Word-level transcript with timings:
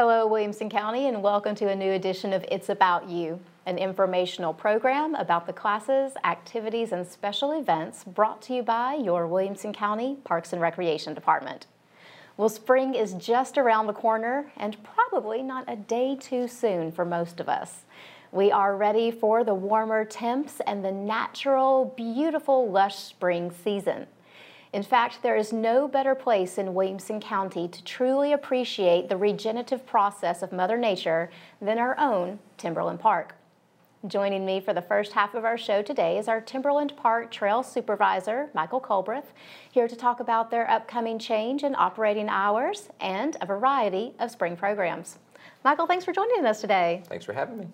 Hello, 0.00 0.28
Williamson 0.28 0.70
County, 0.70 1.08
and 1.08 1.24
welcome 1.24 1.56
to 1.56 1.68
a 1.68 1.74
new 1.74 1.90
edition 1.90 2.32
of 2.32 2.44
It's 2.52 2.68
About 2.68 3.08
You, 3.10 3.40
an 3.66 3.78
informational 3.78 4.54
program 4.54 5.16
about 5.16 5.44
the 5.44 5.52
classes, 5.52 6.12
activities, 6.22 6.92
and 6.92 7.04
special 7.04 7.50
events 7.50 8.04
brought 8.04 8.40
to 8.42 8.54
you 8.54 8.62
by 8.62 8.94
your 8.94 9.26
Williamson 9.26 9.72
County 9.72 10.16
Parks 10.22 10.52
and 10.52 10.62
Recreation 10.62 11.14
Department. 11.14 11.66
Well, 12.36 12.48
spring 12.48 12.94
is 12.94 13.14
just 13.14 13.58
around 13.58 13.88
the 13.88 13.92
corner 13.92 14.52
and 14.56 14.76
probably 14.84 15.42
not 15.42 15.64
a 15.66 15.74
day 15.74 16.14
too 16.14 16.46
soon 16.46 16.92
for 16.92 17.04
most 17.04 17.40
of 17.40 17.48
us. 17.48 17.84
We 18.30 18.52
are 18.52 18.76
ready 18.76 19.10
for 19.10 19.42
the 19.42 19.54
warmer 19.54 20.04
temps 20.04 20.60
and 20.64 20.84
the 20.84 20.92
natural, 20.92 21.92
beautiful, 21.96 22.70
lush 22.70 22.94
spring 22.94 23.50
season. 23.50 24.06
In 24.72 24.82
fact, 24.82 25.22
there 25.22 25.36
is 25.36 25.52
no 25.52 25.88
better 25.88 26.14
place 26.14 26.58
in 26.58 26.74
Williamson 26.74 27.20
County 27.20 27.68
to 27.68 27.82
truly 27.84 28.32
appreciate 28.32 29.08
the 29.08 29.16
regenerative 29.16 29.86
process 29.86 30.42
of 30.42 30.52
Mother 30.52 30.76
Nature 30.76 31.30
than 31.60 31.78
our 31.78 31.98
own 31.98 32.38
Timberland 32.58 33.00
Park. 33.00 33.34
Joining 34.06 34.44
me 34.44 34.60
for 34.60 34.74
the 34.74 34.82
first 34.82 35.12
half 35.12 35.34
of 35.34 35.44
our 35.44 35.56
show 35.56 35.82
today 35.82 36.18
is 36.18 36.28
our 36.28 36.40
Timberland 36.40 36.92
Park 36.96 37.30
Trail 37.30 37.62
Supervisor, 37.62 38.50
Michael 38.54 38.80
Culbreth, 38.80 39.32
here 39.72 39.88
to 39.88 39.96
talk 39.96 40.20
about 40.20 40.50
their 40.50 40.70
upcoming 40.70 41.18
change 41.18 41.64
in 41.64 41.74
operating 41.74 42.28
hours 42.28 42.90
and 43.00 43.36
a 43.40 43.46
variety 43.46 44.12
of 44.18 44.30
spring 44.30 44.54
programs. 44.54 45.18
Michael, 45.64 45.86
thanks 45.86 46.04
for 46.04 46.12
joining 46.12 46.44
us 46.44 46.60
today. 46.60 47.02
Thanks 47.08 47.24
for 47.24 47.32
having 47.32 47.58
me. 47.58 47.66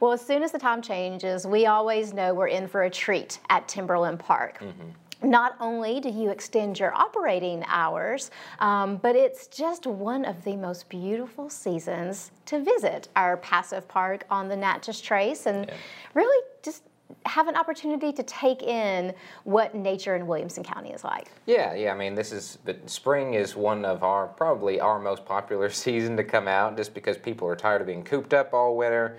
Well, 0.00 0.12
as 0.12 0.20
soon 0.20 0.42
as 0.42 0.52
the 0.52 0.58
time 0.58 0.82
changes, 0.82 1.46
we 1.46 1.66
always 1.66 2.12
know 2.12 2.34
we're 2.34 2.48
in 2.48 2.66
for 2.66 2.82
a 2.82 2.90
treat 2.90 3.38
at 3.48 3.68
Timberland 3.68 4.18
Park. 4.18 4.58
Mm 4.58 4.72
-hmm 4.72 5.09
not 5.22 5.56
only 5.60 6.00
do 6.00 6.08
you 6.08 6.30
extend 6.30 6.78
your 6.78 6.94
operating 6.94 7.64
hours, 7.66 8.30
um, 8.58 8.96
but 8.96 9.16
it's 9.16 9.46
just 9.46 9.86
one 9.86 10.24
of 10.24 10.42
the 10.44 10.56
most 10.56 10.88
beautiful 10.88 11.48
seasons 11.50 12.30
to 12.46 12.62
visit 12.62 13.08
our 13.16 13.36
passive 13.38 13.86
park 13.88 14.24
on 14.30 14.48
the 14.48 14.56
Natchez 14.56 15.00
Trace 15.00 15.46
and 15.46 15.66
yeah. 15.66 15.74
really 16.14 16.46
just 16.62 16.84
have 17.26 17.48
an 17.48 17.56
opportunity 17.56 18.12
to 18.12 18.22
take 18.22 18.62
in 18.62 19.12
what 19.44 19.74
nature 19.74 20.16
in 20.16 20.26
Williamson 20.26 20.62
County 20.62 20.90
is 20.90 21.04
like. 21.04 21.30
Yeah, 21.46 21.74
yeah. 21.74 21.92
I 21.92 21.96
mean, 21.96 22.14
this 22.14 22.32
is 22.32 22.58
but 22.64 22.88
spring 22.88 23.34
is 23.34 23.56
one 23.56 23.84
of 23.84 24.02
our 24.02 24.28
probably 24.28 24.80
our 24.80 24.98
most 24.98 25.24
popular 25.24 25.70
season 25.70 26.16
to 26.16 26.24
come 26.24 26.48
out, 26.48 26.76
just 26.76 26.94
because 26.94 27.16
people 27.18 27.48
are 27.48 27.56
tired 27.56 27.80
of 27.80 27.86
being 27.86 28.04
cooped 28.04 28.34
up 28.34 28.54
all 28.54 28.76
winter. 28.76 29.16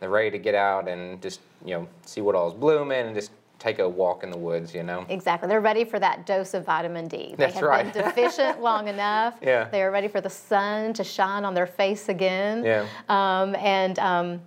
They're 0.00 0.10
ready 0.10 0.30
to 0.30 0.38
get 0.38 0.54
out 0.54 0.88
and 0.88 1.20
just 1.20 1.40
you 1.64 1.74
know 1.74 1.88
see 2.06 2.20
what 2.20 2.34
all 2.34 2.48
is 2.48 2.54
blooming 2.54 3.06
and 3.06 3.14
just 3.14 3.32
take 3.60 3.78
a 3.78 3.88
walk 3.88 4.24
in 4.24 4.30
the 4.30 4.38
woods, 4.38 4.74
you 4.74 4.82
know? 4.82 5.06
Exactly. 5.08 5.48
They're 5.48 5.60
ready 5.60 5.84
for 5.84 6.00
that 6.00 6.26
dose 6.26 6.54
of 6.54 6.64
vitamin 6.64 7.06
D. 7.06 7.34
They 7.36 7.44
That's 7.44 7.54
have 7.54 7.62
right. 7.62 7.92
been 7.92 8.02
deficient 8.04 8.60
long 8.70 8.88
enough. 8.88 9.36
Yeah. 9.42 9.68
They 9.68 9.82
are 9.82 9.92
ready 9.92 10.08
for 10.08 10.20
the 10.20 10.30
sun 10.30 10.94
to 10.94 11.04
shine 11.04 11.44
on 11.44 11.54
their 11.54 11.66
face 11.66 12.08
again. 12.08 12.64
Yeah. 12.64 12.86
Um, 13.08 13.54
and 13.56 13.98
um, 13.98 14.40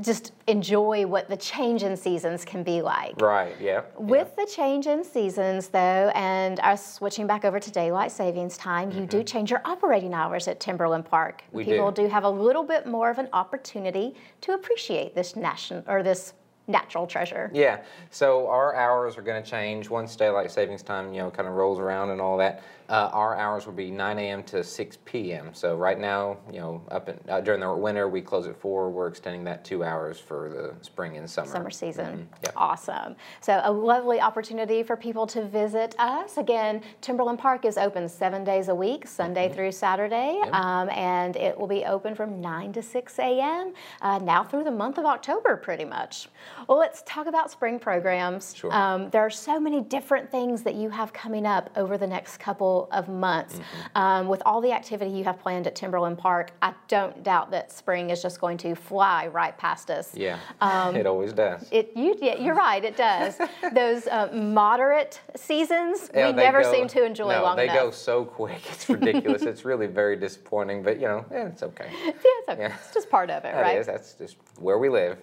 just 0.00 0.32
enjoy 0.46 1.06
what 1.06 1.28
the 1.28 1.36
change 1.36 1.82
in 1.82 1.96
seasons 1.96 2.44
can 2.44 2.62
be 2.62 2.82
like. 2.82 3.20
Right, 3.20 3.54
yeah. 3.60 3.82
With 3.96 4.32
yeah. 4.36 4.44
the 4.44 4.50
change 4.50 4.86
in 4.86 5.04
seasons, 5.04 5.68
though, 5.68 6.10
and 6.14 6.60
us 6.60 6.94
switching 6.94 7.26
back 7.26 7.44
over 7.44 7.58
to 7.58 7.70
daylight 7.70 8.12
savings 8.12 8.56
time, 8.56 8.90
you 8.90 9.06
do 9.06 9.18
mm-hmm. 9.18 9.24
change 9.24 9.50
your 9.50 9.62
operating 9.64 10.14
hours 10.14 10.48
at 10.48 10.60
Timberland 10.60 11.04
Park. 11.04 11.42
We 11.52 11.64
People 11.64 11.90
do. 11.90 12.02
do 12.02 12.08
have 12.08 12.24
a 12.24 12.30
little 12.30 12.64
bit 12.64 12.86
more 12.86 13.10
of 13.10 13.18
an 13.18 13.28
opportunity 13.32 14.14
to 14.42 14.52
appreciate 14.52 15.14
this 15.14 15.36
national 15.36 15.84
or 15.86 16.02
this 16.02 16.34
natural 16.68 17.06
treasure. 17.06 17.50
Yeah. 17.52 17.82
So 18.10 18.46
our 18.48 18.76
hours 18.76 19.16
are 19.16 19.22
going 19.22 19.42
to 19.42 19.50
change 19.50 19.90
once 19.90 20.14
daylight 20.14 20.50
savings 20.50 20.82
time, 20.82 21.12
you 21.12 21.20
know, 21.20 21.30
kind 21.30 21.48
of 21.48 21.54
rolls 21.54 21.78
around 21.78 22.10
and 22.10 22.20
all 22.20 22.36
that. 22.36 22.62
Uh, 22.88 23.10
our 23.12 23.36
hours 23.36 23.66
will 23.66 23.74
be 23.74 23.90
9 23.90 24.18
a.m. 24.18 24.42
to 24.44 24.64
6 24.64 24.98
p.m. 25.04 25.50
So 25.52 25.76
right 25.76 25.98
now, 25.98 26.38
you 26.50 26.58
know, 26.58 26.82
up 26.90 27.08
in, 27.08 27.18
uh, 27.28 27.40
during 27.40 27.60
the 27.60 27.72
winter 27.74 28.08
we 28.08 28.22
close 28.22 28.46
at 28.46 28.58
four. 28.58 28.90
We're 28.90 29.08
extending 29.08 29.44
that 29.44 29.64
two 29.64 29.84
hours 29.84 30.18
for 30.18 30.48
the 30.48 30.84
spring 30.84 31.16
and 31.18 31.28
summer. 31.28 31.48
Summer 31.48 31.70
season. 31.70 32.06
Mm-hmm. 32.06 32.44
Yep. 32.44 32.52
Awesome. 32.56 33.16
So 33.40 33.60
a 33.62 33.70
lovely 33.70 34.20
opportunity 34.20 34.82
for 34.82 34.96
people 34.96 35.26
to 35.28 35.44
visit 35.44 35.94
us. 35.98 36.38
Again, 36.38 36.82
Timberland 37.00 37.38
Park 37.38 37.64
is 37.64 37.76
open 37.76 38.08
seven 38.08 38.42
days 38.42 38.68
a 38.68 38.74
week, 38.74 39.06
Sunday 39.06 39.46
mm-hmm. 39.46 39.54
through 39.54 39.72
Saturday, 39.72 40.40
um, 40.52 40.88
and 40.90 41.36
it 41.36 41.58
will 41.58 41.66
be 41.66 41.84
open 41.84 42.14
from 42.14 42.40
9 42.40 42.72
to 42.72 42.82
6 42.82 43.18
a.m. 43.18 43.74
Uh, 44.00 44.18
now 44.18 44.42
through 44.42 44.64
the 44.64 44.70
month 44.70 44.96
of 44.96 45.04
October, 45.04 45.56
pretty 45.56 45.84
much. 45.84 46.28
Well, 46.68 46.78
let's 46.78 47.02
talk 47.06 47.26
about 47.26 47.50
spring 47.50 47.78
programs. 47.78 48.54
Sure. 48.54 48.72
Um, 48.72 49.10
there 49.10 49.22
are 49.22 49.30
so 49.30 49.60
many 49.60 49.82
different 49.82 50.30
things 50.30 50.62
that 50.62 50.74
you 50.74 50.88
have 50.88 51.12
coming 51.12 51.44
up 51.44 51.70
over 51.76 51.98
the 51.98 52.06
next 52.06 52.38
couple 52.38 52.77
of 52.92 53.08
months. 53.08 53.54
Mm-hmm. 53.54 53.98
Um, 53.98 54.28
with 54.28 54.42
all 54.46 54.60
the 54.60 54.72
activity 54.72 55.10
you 55.10 55.24
have 55.24 55.40
planned 55.40 55.66
at 55.66 55.74
Timberland 55.74 56.18
Park, 56.18 56.52
I 56.62 56.74
don't 56.86 57.22
doubt 57.22 57.50
that 57.50 57.72
spring 57.72 58.10
is 58.10 58.22
just 58.22 58.40
going 58.40 58.58
to 58.58 58.74
fly 58.74 59.26
right 59.26 59.56
past 59.58 59.90
us. 59.90 60.14
Yeah, 60.14 60.38
um, 60.60 60.94
it 60.94 61.06
always 61.06 61.32
does. 61.32 61.68
It, 61.70 61.92
you, 61.96 62.16
yeah, 62.20 62.36
you're 62.38 62.54
right, 62.54 62.84
it 62.84 62.96
does. 62.96 63.38
Those 63.72 64.06
uh, 64.06 64.30
moderate 64.32 65.20
seasons, 65.36 66.10
yeah, 66.14 66.28
we 66.28 66.36
never 66.36 66.62
go, 66.62 66.72
seem 66.72 66.88
to 66.88 67.04
enjoy 67.04 67.32
no, 67.32 67.42
long 67.42 67.56
they 67.56 67.64
enough. 67.64 67.76
go 67.76 67.90
so 67.90 68.24
quick. 68.24 68.60
It's 68.70 68.88
ridiculous. 68.88 69.42
it's 69.42 69.64
really 69.64 69.86
very 69.86 70.16
disappointing, 70.16 70.82
but 70.82 71.00
you 71.00 71.08
know, 71.08 71.24
yeah, 71.30 71.46
it's 71.46 71.62
okay. 71.62 71.90
Yeah, 72.08 72.12
it's 72.14 72.48
okay. 72.48 72.62
Yeah. 72.62 72.74
It's 72.74 72.94
just 72.94 73.10
part 73.10 73.30
of 73.30 73.38
it, 73.38 73.52
that 73.52 73.60
right? 73.60 73.78
Is. 73.78 73.86
That's 73.86 74.14
just 74.14 74.36
where 74.58 74.78
we 74.78 74.88
live. 74.88 75.18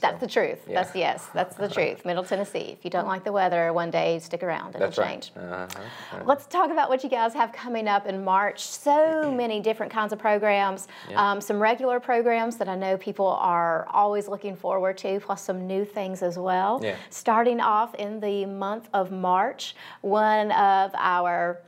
That's 0.00 0.20
the 0.20 0.26
truth. 0.26 0.58
Yeah. 0.68 0.82
That's 0.82 0.94
yes. 0.94 1.26
That's 1.32 1.56
the 1.56 1.68
truth. 1.76 2.04
Middle 2.04 2.24
Tennessee. 2.24 2.76
If 2.78 2.84
you 2.84 2.90
don't 2.90 3.06
like 3.06 3.24
the 3.24 3.32
weather, 3.32 3.72
one 3.72 3.90
day 3.90 4.18
stick 4.18 4.42
around. 4.42 4.74
It'll 4.74 4.88
that's 4.88 4.96
change. 4.96 5.32
Right. 5.34 5.44
Uh-huh. 5.44 5.66
Uh-huh. 5.70 6.22
Let's 6.26 6.46
talk 6.46 6.70
about 6.70 6.88
what 6.88 7.02
you 7.02 7.10
guys 7.10 7.32
have 7.34 7.52
coming 7.52 7.88
up 7.88 8.06
in 8.06 8.22
March. 8.22 8.66
So 8.66 9.32
many 9.36 9.60
different 9.60 9.92
kinds 9.92 10.12
of 10.12 10.18
programs. 10.18 10.88
Yeah. 11.08 11.32
Um, 11.32 11.40
some 11.40 11.58
regular 11.60 11.98
programs 11.98 12.56
that 12.58 12.68
I 12.68 12.76
know 12.76 12.96
people 12.96 13.26
are 13.26 13.86
always 13.90 14.28
looking 14.28 14.56
forward 14.56 14.98
to, 14.98 15.20
plus 15.20 15.42
some 15.42 15.66
new 15.66 15.84
things 15.84 16.22
as 16.22 16.38
well. 16.38 16.80
Yeah. 16.82 16.96
Starting 17.10 17.60
off 17.60 17.94
in 17.94 18.20
the 18.20 18.44
month 18.46 18.88
of 18.92 19.10
March, 19.10 19.74
one 20.02 20.52
of 20.52 20.90
our 20.94 21.58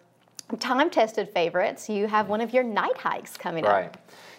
time-tested 0.61 1.29
favorites. 1.29 1.89
You 1.89 2.07
have 2.07 2.29
one 2.29 2.41
of 2.41 2.53
your 2.55 2.63
night 2.63 2.97
hikes 2.97 3.37
coming 3.37 3.65
right. 3.65 3.87
up. 3.87 3.97
Right. 3.97 3.97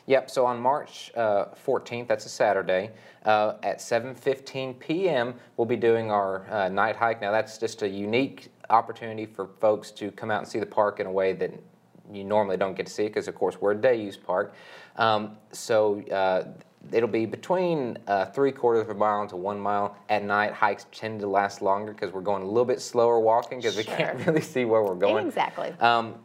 Yep, 0.10 0.32
so 0.32 0.44
on 0.44 0.60
March 0.60 1.12
uh, 1.16 1.46
14th, 1.64 2.08
that's 2.08 2.26
a 2.26 2.30
Saturday, 2.30 2.90
uh, 3.26 3.54
at 3.62 3.78
7.15 3.78 4.80
p.m., 4.80 5.36
we'll 5.56 5.68
be 5.68 5.76
doing 5.76 6.10
our 6.10 6.50
uh, 6.50 6.68
night 6.68 6.96
hike. 6.96 7.22
Now 7.22 7.32
that's 7.32 7.60
just 7.60 7.84
a 7.84 7.88
unique 7.88 8.52
opportunity 8.72 9.28
for 9.28 9.52
folks 9.62 9.92
to 9.92 10.10
come 10.10 10.32
out 10.32 10.40
and 10.40 10.48
see 10.48 10.58
the 10.58 10.66
park 10.66 11.00
in 11.00 11.06
a 11.06 11.12
way 11.12 11.34
that 11.34 11.54
you 12.12 12.24
normally 12.24 12.58
don't 12.58 12.76
get 12.76 12.88
to 12.88 12.92
see 12.92 13.04
because, 13.04 13.28
of 13.28 13.36
course, 13.36 13.62
we're 13.62 13.74
a 13.74 13.78
day-use 13.80 14.18
park. 14.18 14.56
Um, 14.96 15.38
so 15.52 16.02
uh, 16.10 16.46
it'll 16.92 17.08
be 17.08 17.28
between 17.28 17.96
uh, 18.08 18.26
three 18.26 18.52
quarters 18.52 18.82
of 18.82 18.90
a 18.90 18.96
mile 18.96 19.28
to 19.28 19.36
one 19.36 19.60
mile 19.60 19.96
at 20.10 20.24
night. 20.24 20.54
Hikes 20.54 20.88
tend 20.92 21.20
to 21.20 21.28
last 21.28 21.62
longer 21.62 21.94
because 21.94 22.12
we're 22.12 22.22
going 22.22 22.42
a 22.42 22.48
little 22.48 22.66
bit 22.66 22.82
slower 22.82 23.20
walking 23.20 23.60
because 23.60 23.76
sure. 23.76 23.84
we 23.84 23.96
can't 23.96 24.26
really 24.26 24.42
see 24.42 24.66
where 24.66 24.82
we're 24.82 24.96
going. 24.96 25.28
Exactly. 25.28 25.72
Um, 25.80 26.16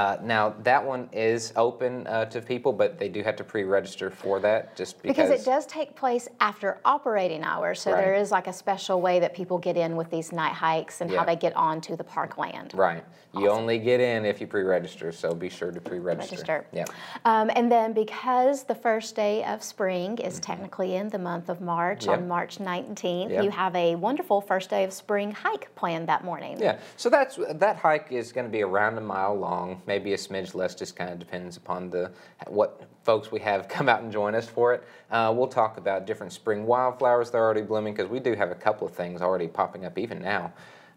uh, 0.00 0.16
now 0.22 0.54
that 0.62 0.82
one 0.82 1.10
is 1.12 1.52
open 1.56 2.06
uh, 2.06 2.24
to 2.24 2.40
people, 2.40 2.72
but 2.72 2.98
they 2.98 3.10
do 3.10 3.22
have 3.22 3.36
to 3.36 3.44
pre-register 3.44 4.10
for 4.10 4.40
that, 4.40 4.74
just 4.74 5.02
because. 5.02 5.14
Because 5.14 5.30
it 5.30 5.44
does 5.44 5.66
take 5.66 5.94
place 5.94 6.26
after 6.40 6.78
operating 6.86 7.44
hours, 7.44 7.82
so 7.82 7.92
right. 7.92 8.00
there 8.00 8.14
is 8.14 8.30
like 8.30 8.46
a 8.46 8.52
special 8.52 9.02
way 9.02 9.20
that 9.20 9.34
people 9.34 9.58
get 9.58 9.76
in 9.76 9.96
with 9.96 10.10
these 10.10 10.32
night 10.32 10.54
hikes 10.54 11.02
and 11.02 11.10
yeah. 11.10 11.18
how 11.18 11.24
they 11.26 11.36
get 11.36 11.54
onto 11.54 11.96
the 11.96 12.04
park 12.04 12.38
land. 12.38 12.72
Right. 12.72 13.04
Awesome. 13.34 13.44
You 13.44 13.50
only 13.50 13.78
get 13.78 14.00
in 14.00 14.24
if 14.24 14.40
you 14.40 14.46
pre-register, 14.46 15.12
so 15.12 15.34
be 15.34 15.50
sure 15.50 15.70
to 15.70 15.80
pre-register. 15.80 16.34
Register. 16.34 16.66
Yeah. 16.72 16.86
Um, 17.26 17.50
and 17.54 17.70
then 17.70 17.92
because 17.92 18.64
the 18.64 18.74
first 18.74 19.14
day 19.14 19.44
of 19.44 19.62
spring 19.62 20.16
is 20.16 20.34
mm-hmm. 20.34 20.40
technically 20.40 20.94
in 20.94 21.10
the 21.10 21.18
month 21.18 21.50
of 21.50 21.60
March, 21.60 22.06
yep. 22.06 22.18
on 22.18 22.26
March 22.26 22.56
19th, 22.56 23.30
yep. 23.30 23.44
you 23.44 23.50
have 23.50 23.76
a 23.76 23.96
wonderful 23.96 24.40
first 24.40 24.70
day 24.70 24.82
of 24.82 24.94
spring 24.94 25.30
hike 25.30 25.72
planned 25.76 26.08
that 26.08 26.24
morning. 26.24 26.58
Yeah. 26.58 26.78
So 26.96 27.10
that's 27.10 27.38
that 27.50 27.76
hike 27.76 28.10
is 28.10 28.32
going 28.32 28.46
to 28.46 28.50
be 28.50 28.62
around 28.62 28.96
a 28.96 29.02
mile 29.02 29.36
long, 29.36 29.82
maybe 29.90 30.12
a 30.12 30.16
smidge 30.16 30.54
less. 30.54 30.76
Just 30.76 30.94
kind 30.94 31.10
of 31.10 31.18
depends 31.18 31.56
upon 31.56 31.90
the 31.90 32.12
what 32.46 32.82
folks 33.02 33.32
we 33.32 33.40
have 33.40 33.66
come 33.76 33.88
out 33.88 34.02
and 34.02 34.12
join 34.12 34.36
us 34.36 34.48
for 34.48 34.72
it. 34.72 34.84
Uh, 35.10 35.34
we'll 35.36 35.48
talk 35.48 35.78
about 35.78 36.06
different 36.06 36.32
spring 36.32 36.64
wildflowers 36.64 37.32
that 37.32 37.38
are 37.38 37.44
already 37.44 37.62
blooming 37.62 37.92
because 37.92 38.08
we 38.08 38.20
do 38.20 38.34
have 38.34 38.52
a 38.52 38.54
couple 38.54 38.86
of 38.86 38.94
things 38.94 39.20
already 39.20 39.48
popping 39.48 39.84
up 39.84 39.98
even 39.98 40.22
now. 40.22 40.52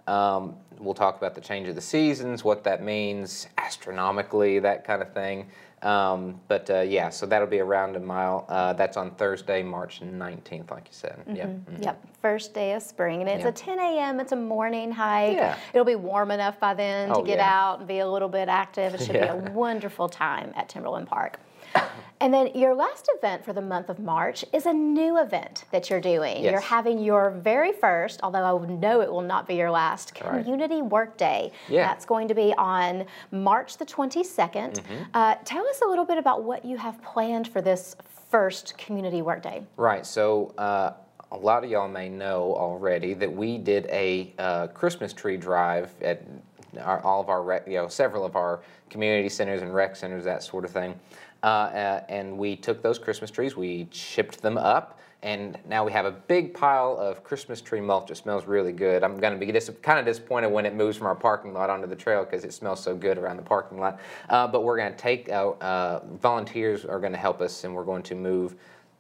Um, 0.05 0.55
we'll 0.77 0.93
talk 0.93 1.17
about 1.17 1.33
the 1.33 1.41
change 1.41 1.67
of 1.69 1.75
the 1.75 1.81
seasons, 1.81 2.43
what 2.43 2.63
that 2.65 2.83
means 2.83 3.47
astronomically, 3.57 4.59
that 4.59 4.85
kind 4.85 5.01
of 5.01 5.11
thing. 5.13 5.47
Um, 5.83 6.39
but 6.47 6.69
uh, 6.69 6.79
yeah, 6.79 7.09
so 7.09 7.25
that'll 7.25 7.47
be 7.47 7.59
around 7.59 7.95
a 7.95 7.99
mile. 7.99 8.45
Uh, 8.47 8.73
that's 8.73 8.95
on 8.95 9.11
Thursday, 9.15 9.61
March 9.61 10.01
19th, 10.01 10.71
like 10.71 10.87
you 10.87 10.93
said. 10.93 11.17
Mm-hmm. 11.19 11.35
Yep. 11.35 11.47
Mm-hmm. 11.47 11.83
Yep. 11.83 12.07
First 12.21 12.53
day 12.53 12.73
of 12.73 12.81
spring. 12.81 13.21
And 13.21 13.29
it's 13.29 13.43
yep. 13.43 13.53
a 13.53 13.57
10 13.57 13.79
a.m., 13.79 14.19
it's 14.19 14.31
a 14.31 14.37
morning 14.37 14.91
hike. 14.91 15.35
Yeah. 15.35 15.57
It'll 15.73 15.85
be 15.85 15.95
warm 15.95 16.31
enough 16.31 16.59
by 16.59 16.73
then 16.73 17.11
oh, 17.11 17.21
to 17.21 17.27
get 17.27 17.37
yeah. 17.37 17.53
out 17.53 17.79
and 17.79 17.87
be 17.87 17.99
a 17.99 18.09
little 18.09 18.29
bit 18.29 18.47
active. 18.47 18.93
It 18.93 19.01
should 19.01 19.15
yeah. 19.15 19.35
be 19.35 19.47
a 19.47 19.51
wonderful 19.53 20.07
time 20.07 20.53
at 20.55 20.69
Timberland 20.69 21.07
Park. 21.07 21.39
And 22.23 22.33
then 22.33 22.51
your 22.55 22.73
last 22.73 23.09
event 23.17 23.43
for 23.43 23.51
the 23.51 23.61
month 23.61 23.89
of 23.89 23.99
March 23.99 24.45
is 24.53 24.65
a 24.65 24.71
new 24.71 25.19
event 25.19 25.65
that 25.71 25.89
you're 25.89 25.99
doing. 25.99 26.41
Yes. 26.41 26.51
You're 26.51 26.61
having 26.61 26.99
your 26.99 27.31
very 27.31 27.73
first, 27.73 28.21
although 28.23 28.63
I 28.63 28.65
know 28.65 29.01
it 29.01 29.11
will 29.11 29.19
not 29.19 29.45
be 29.45 29.55
your 29.55 29.69
last, 29.69 30.13
Right. 30.23 30.41
Community 30.41 30.81
Work 30.81 31.17
Day. 31.17 31.51
Yeah. 31.67 31.85
That's 31.85 32.05
going 32.05 32.29
to 32.29 32.33
be 32.33 32.53
on 32.57 33.05
March 33.31 33.75
the 33.75 33.85
22nd. 33.85 34.75
Mm-hmm. 34.75 35.03
Uh, 35.13 35.35
tell 35.43 35.67
us 35.67 35.81
a 35.81 35.85
little 35.85 36.05
bit 36.05 36.17
about 36.17 36.43
what 36.43 36.63
you 36.63 36.77
have 36.77 37.01
planned 37.01 37.49
for 37.49 37.61
this 37.61 37.97
first 38.31 38.77
Community 38.77 39.21
Work 39.21 39.43
Day. 39.43 39.63
Right. 39.75 40.05
So 40.05 40.53
uh, 40.57 40.93
a 41.33 41.37
lot 41.37 41.65
of 41.65 41.69
y'all 41.69 41.89
may 41.89 42.07
know 42.07 42.55
already 42.55 43.13
that 43.15 43.31
we 43.31 43.57
did 43.57 43.85
a 43.87 44.33
uh, 44.37 44.67
Christmas 44.67 45.11
tree 45.11 45.35
drive 45.35 45.91
at 46.01 46.21
our, 46.79 47.01
all 47.01 47.21
of 47.21 47.29
our 47.29 47.43
rec, 47.43 47.67
you 47.67 47.73
know 47.73 47.87
several 47.87 48.25
of 48.25 48.35
our 48.35 48.61
community 48.89 49.29
centers 49.29 49.61
and 49.61 49.73
rec 49.73 49.95
centers 49.95 50.23
that 50.23 50.43
sort 50.43 50.65
of 50.65 50.71
thing. 50.71 50.99
Uh, 51.43 51.45
uh, 51.45 52.03
and 52.07 52.37
we 52.37 52.55
took 52.55 52.81
those 52.81 52.97
Christmas 52.97 53.29
trees, 53.29 53.57
we 53.57 53.85
chipped 53.91 54.41
them 54.41 54.57
up, 54.57 54.99
and 55.23 55.57
now 55.67 55.85
we 55.85 55.91
have 55.91 56.05
a 56.05 56.11
big 56.11 56.53
pile 56.53 56.97
of 56.97 57.23
Christmas 57.23 57.61
tree 57.61 57.81
mulch. 57.81 58.11
It 58.11 58.15
smells 58.15 58.45
really 58.45 58.71
good. 58.71 59.03
I'm 59.03 59.17
going 59.17 59.37
to 59.37 59.45
be 59.45 59.51
dis- 59.51 59.71
kind 59.81 59.97
of 59.97 60.05
disappointed 60.05 60.51
when 60.51 60.65
it 60.65 60.75
moves 60.75 60.97
from 60.97 61.07
our 61.07 61.15
parking 61.15 61.53
lot 61.53 61.69
onto 61.69 61.87
the 61.87 61.95
trail 61.95 62.25
because 62.25 62.45
it 62.45 62.53
smells 62.53 62.81
so 62.83 62.95
good 62.95 63.17
around 63.17 63.37
the 63.37 63.43
parking 63.43 63.79
lot. 63.79 63.99
Uh, 64.29 64.47
but 64.47 64.63
we're 64.63 64.77
going 64.77 64.91
to 64.91 64.97
take 64.97 65.29
out, 65.29 65.61
uh, 65.61 65.99
volunteers 66.21 66.85
are 66.85 66.99
going 66.99 67.13
to 67.13 67.17
help 67.17 67.41
us, 67.41 67.63
and 67.63 67.73
we're 67.73 67.85
going 67.85 68.03
to 68.03 68.15
move 68.15 68.55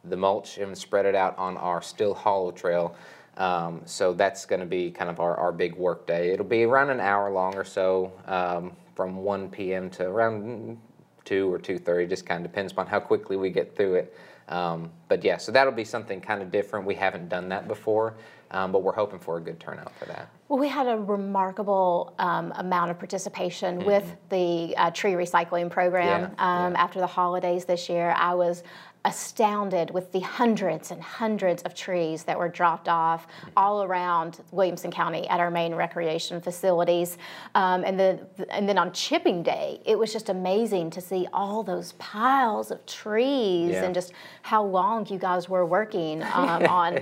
the 0.05 0.17
mulch 0.17 0.57
and 0.57 0.77
spread 0.77 1.05
it 1.05 1.15
out 1.15 1.37
on 1.37 1.55
our 1.57 1.81
Still 1.81 2.13
Hollow 2.13 2.51
Trail. 2.51 2.95
Um, 3.37 3.81
so 3.85 4.13
that's 4.13 4.45
going 4.45 4.59
to 4.59 4.65
be 4.65 4.91
kind 4.91 5.09
of 5.09 5.19
our, 5.19 5.35
our 5.37 5.51
big 5.51 5.75
work 5.75 6.05
day. 6.05 6.31
It'll 6.31 6.45
be 6.45 6.63
around 6.63 6.89
an 6.89 6.99
hour 6.99 7.31
long 7.31 7.55
or 7.55 7.63
so, 7.63 8.11
um, 8.27 8.73
from 8.95 9.17
1 9.17 9.49
p.m. 9.49 9.89
to 9.91 10.05
around 10.05 10.77
2 11.25 11.51
or 11.51 11.57
2.30, 11.57 12.09
just 12.09 12.25
kind 12.25 12.45
of 12.45 12.51
depends 12.51 12.71
upon 12.71 12.87
how 12.87 12.99
quickly 12.99 13.37
we 13.37 13.49
get 13.49 13.75
through 13.75 13.95
it. 13.95 14.15
Um, 14.49 14.91
but 15.07 15.23
yeah, 15.23 15.37
so 15.37 15.51
that'll 15.51 15.73
be 15.73 15.85
something 15.85 16.19
kind 16.21 16.41
of 16.41 16.51
different. 16.51 16.85
We 16.85 16.95
haven't 16.95 17.29
done 17.29 17.49
that 17.49 17.67
before, 17.67 18.15
um, 18.51 18.71
but 18.71 18.83
we're 18.83 18.93
hoping 18.93 19.17
for 19.17 19.37
a 19.37 19.41
good 19.41 19.59
turnout 19.59 19.97
for 19.97 20.05
that. 20.05 20.29
Well, 20.49 20.59
we 20.59 20.67
had 20.67 20.85
a 20.87 20.97
remarkable 20.97 22.13
um, 22.19 22.51
amount 22.57 22.91
of 22.91 22.99
participation 22.99 23.83
with 23.85 24.15
the 24.29 24.75
uh, 24.77 24.91
tree 24.91 25.13
recycling 25.13 25.71
program 25.71 26.23
Mm-hmm. 26.23 26.33
Yeah, 26.37 26.65
um, 26.65 26.73
yeah. 26.73 26.83
after 26.83 26.99
the 26.99 27.07
holidays 27.07 27.65
this 27.65 27.89
year. 27.89 28.13
I 28.17 28.33
was 28.35 28.63
astounded 29.05 29.91
with 29.91 30.11
the 30.11 30.21
hundreds 30.21 30.91
and 30.91 31.01
hundreds 31.01 31.61
of 31.63 31.75
trees 31.75 32.23
that 32.23 32.37
were 32.37 32.47
dropped 32.47 32.87
off 32.87 33.27
all 33.57 33.83
around 33.83 34.39
Williamson 34.51 34.91
County 34.91 35.27
at 35.27 35.39
our 35.39 35.51
main 35.51 35.75
recreation 35.75 36.39
facilities. 36.39 37.17
Um, 37.53 37.83
and, 37.83 37.99
the, 37.99 38.19
and 38.49 38.67
then 38.67 38.77
on 38.77 38.93
chipping 38.93 39.43
day, 39.43 39.81
it 39.85 39.97
was 39.99 40.13
just 40.13 40.29
amazing 40.29 40.89
to 40.91 41.01
see 41.01 41.27
all 41.33 41.63
those 41.63 41.91
piles 41.93 42.71
of 42.71 42.85
trees 42.85 43.71
Yeah. 43.71 43.83
and 43.83 43.93
just 43.93 44.13
how 44.41 44.63
long 44.63 45.05
you 45.07 45.17
guys 45.17 45.49
were 45.49 45.65
working 45.65 46.23
um, 46.23 46.65
on. 46.67 46.99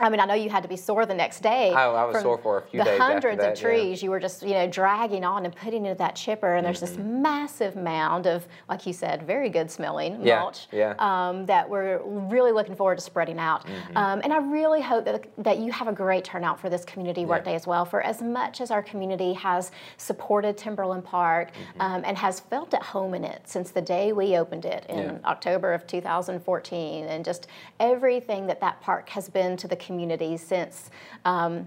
I 0.00 0.08
mean, 0.10 0.20
I 0.20 0.24
know 0.26 0.34
you 0.34 0.50
had 0.50 0.62
to 0.64 0.68
be 0.68 0.76
sore 0.76 1.06
the 1.06 1.14
next 1.14 1.40
day. 1.40 1.72
I- 1.72 1.84
I 1.94 2.04
was 2.04 2.20
sore 2.22 2.38
for 2.38 2.58
a 2.58 2.62
few 2.62 2.80
the 2.80 2.84
days 2.84 3.00
hundreds 3.00 3.38
that, 3.38 3.52
of 3.52 3.58
yeah. 3.58 3.68
trees 3.68 4.02
you 4.02 4.10
were 4.10 4.18
just 4.20 4.42
you 4.42 4.54
know 4.54 4.66
dragging 4.66 5.24
on 5.24 5.44
and 5.44 5.54
putting 5.54 5.86
into 5.86 5.96
that 5.98 6.16
chipper, 6.16 6.54
and 6.56 6.66
there's 6.66 6.80
this 6.80 6.96
massive 6.96 7.76
mound 7.76 8.26
of, 8.26 8.46
like 8.68 8.86
you 8.86 8.92
said, 8.92 9.22
very 9.26 9.48
good 9.48 9.70
smelling 9.70 10.24
Yeah, 10.24 10.40
mulch 10.40 10.66
yeah. 10.72 10.94
Um, 10.98 11.46
that 11.46 11.68
we're 11.68 12.00
really 12.04 12.52
looking 12.52 12.74
forward 12.74 12.98
to 12.98 13.04
spreading 13.04 13.38
out. 13.38 13.66
Mm-hmm. 13.66 13.96
Um, 13.96 14.20
and 14.24 14.32
I 14.32 14.38
really 14.38 14.82
hope 14.82 15.04
that 15.04 15.24
that 15.38 15.58
you 15.58 15.70
have 15.72 15.88
a 15.88 15.92
great 15.92 16.24
turnout 16.24 16.58
for 16.60 16.68
this 16.68 16.84
community 16.84 17.24
work 17.24 17.42
Yeah. 17.44 17.52
day 17.52 17.54
as 17.54 17.66
well. 17.66 17.84
For 17.84 18.02
as 18.02 18.20
much 18.22 18.60
as 18.60 18.70
our 18.70 18.82
community 18.82 19.32
has 19.34 19.70
supported 19.96 20.56
Timberland 20.56 21.04
Park 21.04 21.52
Mm-hmm. 21.54 21.80
um, 21.80 22.02
and 22.04 22.16
has 22.18 22.40
felt 22.40 22.74
at 22.74 22.82
home 22.82 23.14
in 23.14 23.24
it 23.24 23.42
since 23.44 23.70
the 23.70 23.80
day 23.82 24.12
we 24.12 24.36
opened 24.36 24.64
it 24.64 24.84
in 24.88 24.98
Yeah. 24.98 25.18
October 25.24 25.72
of 25.72 25.86
2014, 25.86 27.04
and 27.06 27.24
just 27.24 27.46
everything 27.80 28.46
that 28.46 28.60
that 28.60 28.80
park 28.80 29.08
has 29.10 29.28
been 29.28 29.56
to 29.58 29.68
the 29.68 29.76
community 29.88 30.36
since. 30.36 30.90
Um, 31.24 31.66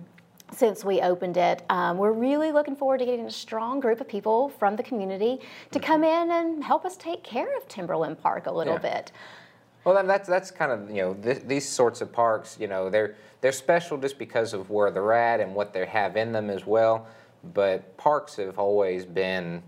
since 0.54 0.86
we 0.86 1.02
opened 1.02 1.36
it, 1.36 1.62
um, 1.70 1.98
we're 1.98 2.14
really 2.14 2.54
looking 2.54 2.74
forward 2.74 3.00
to 3.00 3.06
getting 3.06 3.26
a 3.26 3.32
strong 3.32 3.82
group 3.82 4.00
of 4.00 4.08
people 4.08 4.48
from 4.48 4.78
the 4.78 4.84
community 4.84 5.40
to 5.72 5.80
come 5.80 6.06
in 6.06 6.32
and 6.32 6.64
help 6.64 6.86
us 6.86 6.96
take 6.96 7.22
care 7.22 7.54
of 7.58 7.68
Timberland 7.68 8.18
Park 8.22 8.48
a 8.48 8.52
little 8.52 8.76
Yeah. 8.76 8.80
bit. 8.96 9.12
Well, 9.84 9.94
then 9.96 10.08
that's 10.08 10.28
that's 10.28 10.50
kind 10.50 10.72
of 10.72 10.90
you 10.90 11.02
know 11.02 11.14
th- 11.16 11.44
these 11.46 11.68
sorts 11.68 12.00
of 12.00 12.14
parks. 12.14 12.58
You 12.62 12.68
know 12.68 12.90
they're 12.90 13.16
they're 13.42 13.52
special 13.52 13.98
just 13.98 14.18
because 14.18 14.54
of 14.54 14.70
where 14.70 14.90
they're 14.90 15.12
at 15.14 15.42
and 15.42 15.54
what 15.54 15.74
they 15.74 15.86
have 15.86 16.16
in 16.16 16.32
them 16.32 16.50
as 16.50 16.66
well. 16.66 17.08
But 17.54 17.98
parks 17.98 18.38
have 18.38 18.58
always 18.58 19.06
been 19.06 19.62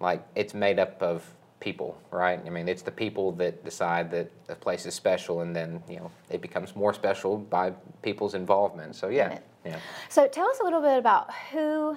like 0.00 0.22
it's 0.34 0.52
made 0.52 0.78
up 0.78 1.02
of 1.02 1.24
people, 1.60 1.98
right? 2.10 2.40
I 2.44 2.50
mean, 2.50 2.68
it's 2.68 2.82
the 2.82 2.90
people 2.90 3.32
that 3.32 3.64
decide 3.64 4.10
that 4.10 4.30
a 4.48 4.54
place 4.54 4.86
is 4.86 4.94
special, 4.94 5.40
and 5.40 5.54
then 5.54 5.82
you 5.88 5.96
know 5.96 6.10
it 6.30 6.40
becomes 6.40 6.76
more 6.76 6.92
special 6.92 7.38
by 7.38 7.72
people's 8.02 8.34
involvement. 8.34 8.94
So 8.94 9.08
yeah, 9.08 9.38
yeah. 9.64 9.78
So 10.08 10.28
tell 10.28 10.48
us 10.48 10.60
a 10.60 10.64
little 10.64 10.82
bit 10.82 10.98
about 10.98 11.32
who, 11.52 11.96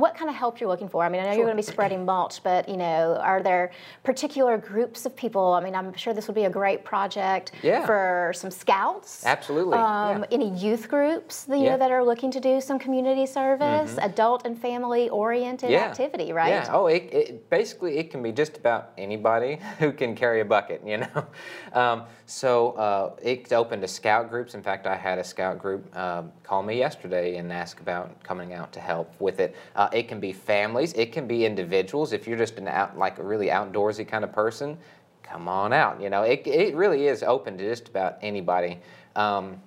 what 0.00 0.14
kind 0.16 0.28
of 0.30 0.36
help 0.36 0.60
you're 0.60 0.68
looking 0.68 0.88
for. 0.88 1.04
I 1.04 1.08
mean, 1.08 1.20
I 1.20 1.24
know 1.24 1.32
you're 1.32 1.44
going 1.44 1.56
to 1.56 1.62
be 1.62 1.70
spreading 1.70 2.04
mulch, 2.04 2.42
but 2.42 2.68
you 2.68 2.76
know, 2.76 3.16
are 3.22 3.42
there 3.42 3.72
particular 4.02 4.58
groups 4.58 5.06
of 5.06 5.16
people? 5.16 5.52
I 5.54 5.60
mean, 5.62 5.74
I'm 5.74 5.94
sure 5.94 6.12
this 6.14 6.26
would 6.28 6.34
be 6.34 6.44
a 6.44 6.50
great 6.50 6.84
project 6.84 7.52
Yeah. 7.62 7.84
for 7.86 8.32
some 8.34 8.50
scouts. 8.50 9.24
Absolutely, 9.24 9.78
Um, 9.78 10.20
yeah. 10.22 10.26
Any 10.30 10.50
youth 10.50 10.88
groups 10.88 11.44
that, 11.44 11.56
you 11.58 11.64
Yeah. 11.64 11.70
know, 11.72 11.78
that 11.78 11.90
are 11.90 12.04
looking 12.04 12.30
to 12.32 12.40
do 12.40 12.60
some 12.60 12.78
community 12.78 13.26
service, 13.26 13.96
adult 14.00 14.46
and 14.46 14.58
family 14.58 15.08
oriented 15.08 15.72
activity, 15.72 16.32
right? 16.32 16.48
Yeah. 16.50 16.70
Oh, 16.72 16.86
it, 16.86 17.02
it 17.12 17.50
basically 17.50 17.98
it 17.98 18.10
can 18.10 18.22
be 18.22 18.32
just 18.32 18.56
about 18.56 18.90
anybody 18.98 19.58
who 19.78 19.92
can 19.92 20.14
carry 20.14 20.40
a 20.40 20.44
bucket. 20.44 20.82
You 20.84 20.98
know, 20.98 21.26
um, 21.72 22.04
so 22.26 22.72
uh, 22.72 23.16
it's 23.22 23.52
open 23.52 23.80
to 23.80 23.88
scout 23.88 24.30
groups. 24.30 24.54
In 24.54 24.62
fact, 24.62 24.86
I 24.86 24.96
had 24.96 25.18
a 25.18 25.24
scout 25.24 25.58
group 25.58 25.94
um, 25.96 26.32
call 26.42 26.62
me 26.62 26.76
yesterday 26.78 27.36
and 27.36 27.52
ask 27.52 27.80
about 27.80 28.22
coming 28.22 28.52
out 28.52 28.72
to 28.72 28.80
help 28.80 29.12
with 29.20 29.40
it. 29.40 29.54
Uh, 29.74 29.85
it 29.92 30.08
can 30.08 30.20
be 30.20 30.32
families. 30.32 30.92
It 30.94 31.12
can 31.12 31.26
be 31.26 31.44
individuals. 31.44 32.12
If 32.12 32.26
you're 32.26 32.38
just 32.38 32.58
an 32.58 32.68
out 32.68 32.96
like 32.98 33.18
a 33.18 33.22
really 33.22 33.48
outdoorsy 33.48 34.06
kind 34.06 34.24
of 34.24 34.32
person, 34.32 34.76
come 35.22 35.48
on 35.48 35.72
out. 35.72 36.00
You 36.00 36.10
know, 36.10 36.22
it 36.22 36.46
it 36.46 36.74
really 36.74 37.06
is 37.06 37.22
open 37.22 37.58
to 37.58 37.64
just 37.64 37.88
about 37.88 38.18
anybody. 38.22 38.78
Um, 39.14 39.60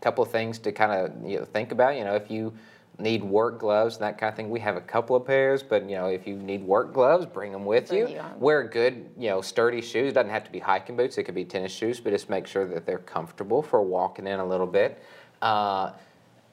couple 0.00 0.22
of 0.22 0.30
things 0.30 0.58
to 0.60 0.70
kind 0.72 0.92
of 0.92 1.28
you 1.28 1.38
know, 1.38 1.44
think 1.44 1.72
about. 1.72 1.96
You 1.96 2.04
know, 2.04 2.14
if 2.14 2.30
you 2.30 2.52
need 2.98 3.22
work 3.22 3.58
gloves 3.58 3.96
and 3.96 4.04
that 4.04 4.18
kind 4.18 4.30
of 4.30 4.36
thing, 4.36 4.50
we 4.50 4.60
have 4.60 4.76
a 4.76 4.80
couple 4.80 5.16
of 5.16 5.26
pairs. 5.26 5.62
But 5.62 5.88
you 5.88 5.96
know, 5.96 6.06
if 6.06 6.26
you 6.26 6.36
need 6.36 6.62
work 6.62 6.92
gloves, 6.92 7.26
bring 7.26 7.52
them 7.52 7.64
with 7.64 7.88
Bring 7.88 8.08
you. 8.08 8.14
you. 8.14 8.22
Wear 8.38 8.62
good, 8.62 9.10
you 9.18 9.28
know, 9.30 9.40
sturdy 9.40 9.80
shoes. 9.80 10.10
It 10.10 10.14
Doesn't 10.14 10.30
have 10.30 10.44
to 10.44 10.52
be 10.52 10.58
hiking 10.60 10.96
boots. 10.96 11.18
It 11.18 11.24
could 11.24 11.34
be 11.34 11.44
tennis 11.44 11.72
shoes, 11.72 12.00
but 12.00 12.10
just 12.10 12.30
make 12.30 12.46
sure 12.46 12.66
that 12.66 12.86
they're 12.86 12.98
comfortable 12.98 13.62
for 13.62 13.82
walking 13.82 14.26
in 14.26 14.38
a 14.38 14.46
little 14.46 14.66
bit. 14.66 15.02
Uh, 15.42 15.92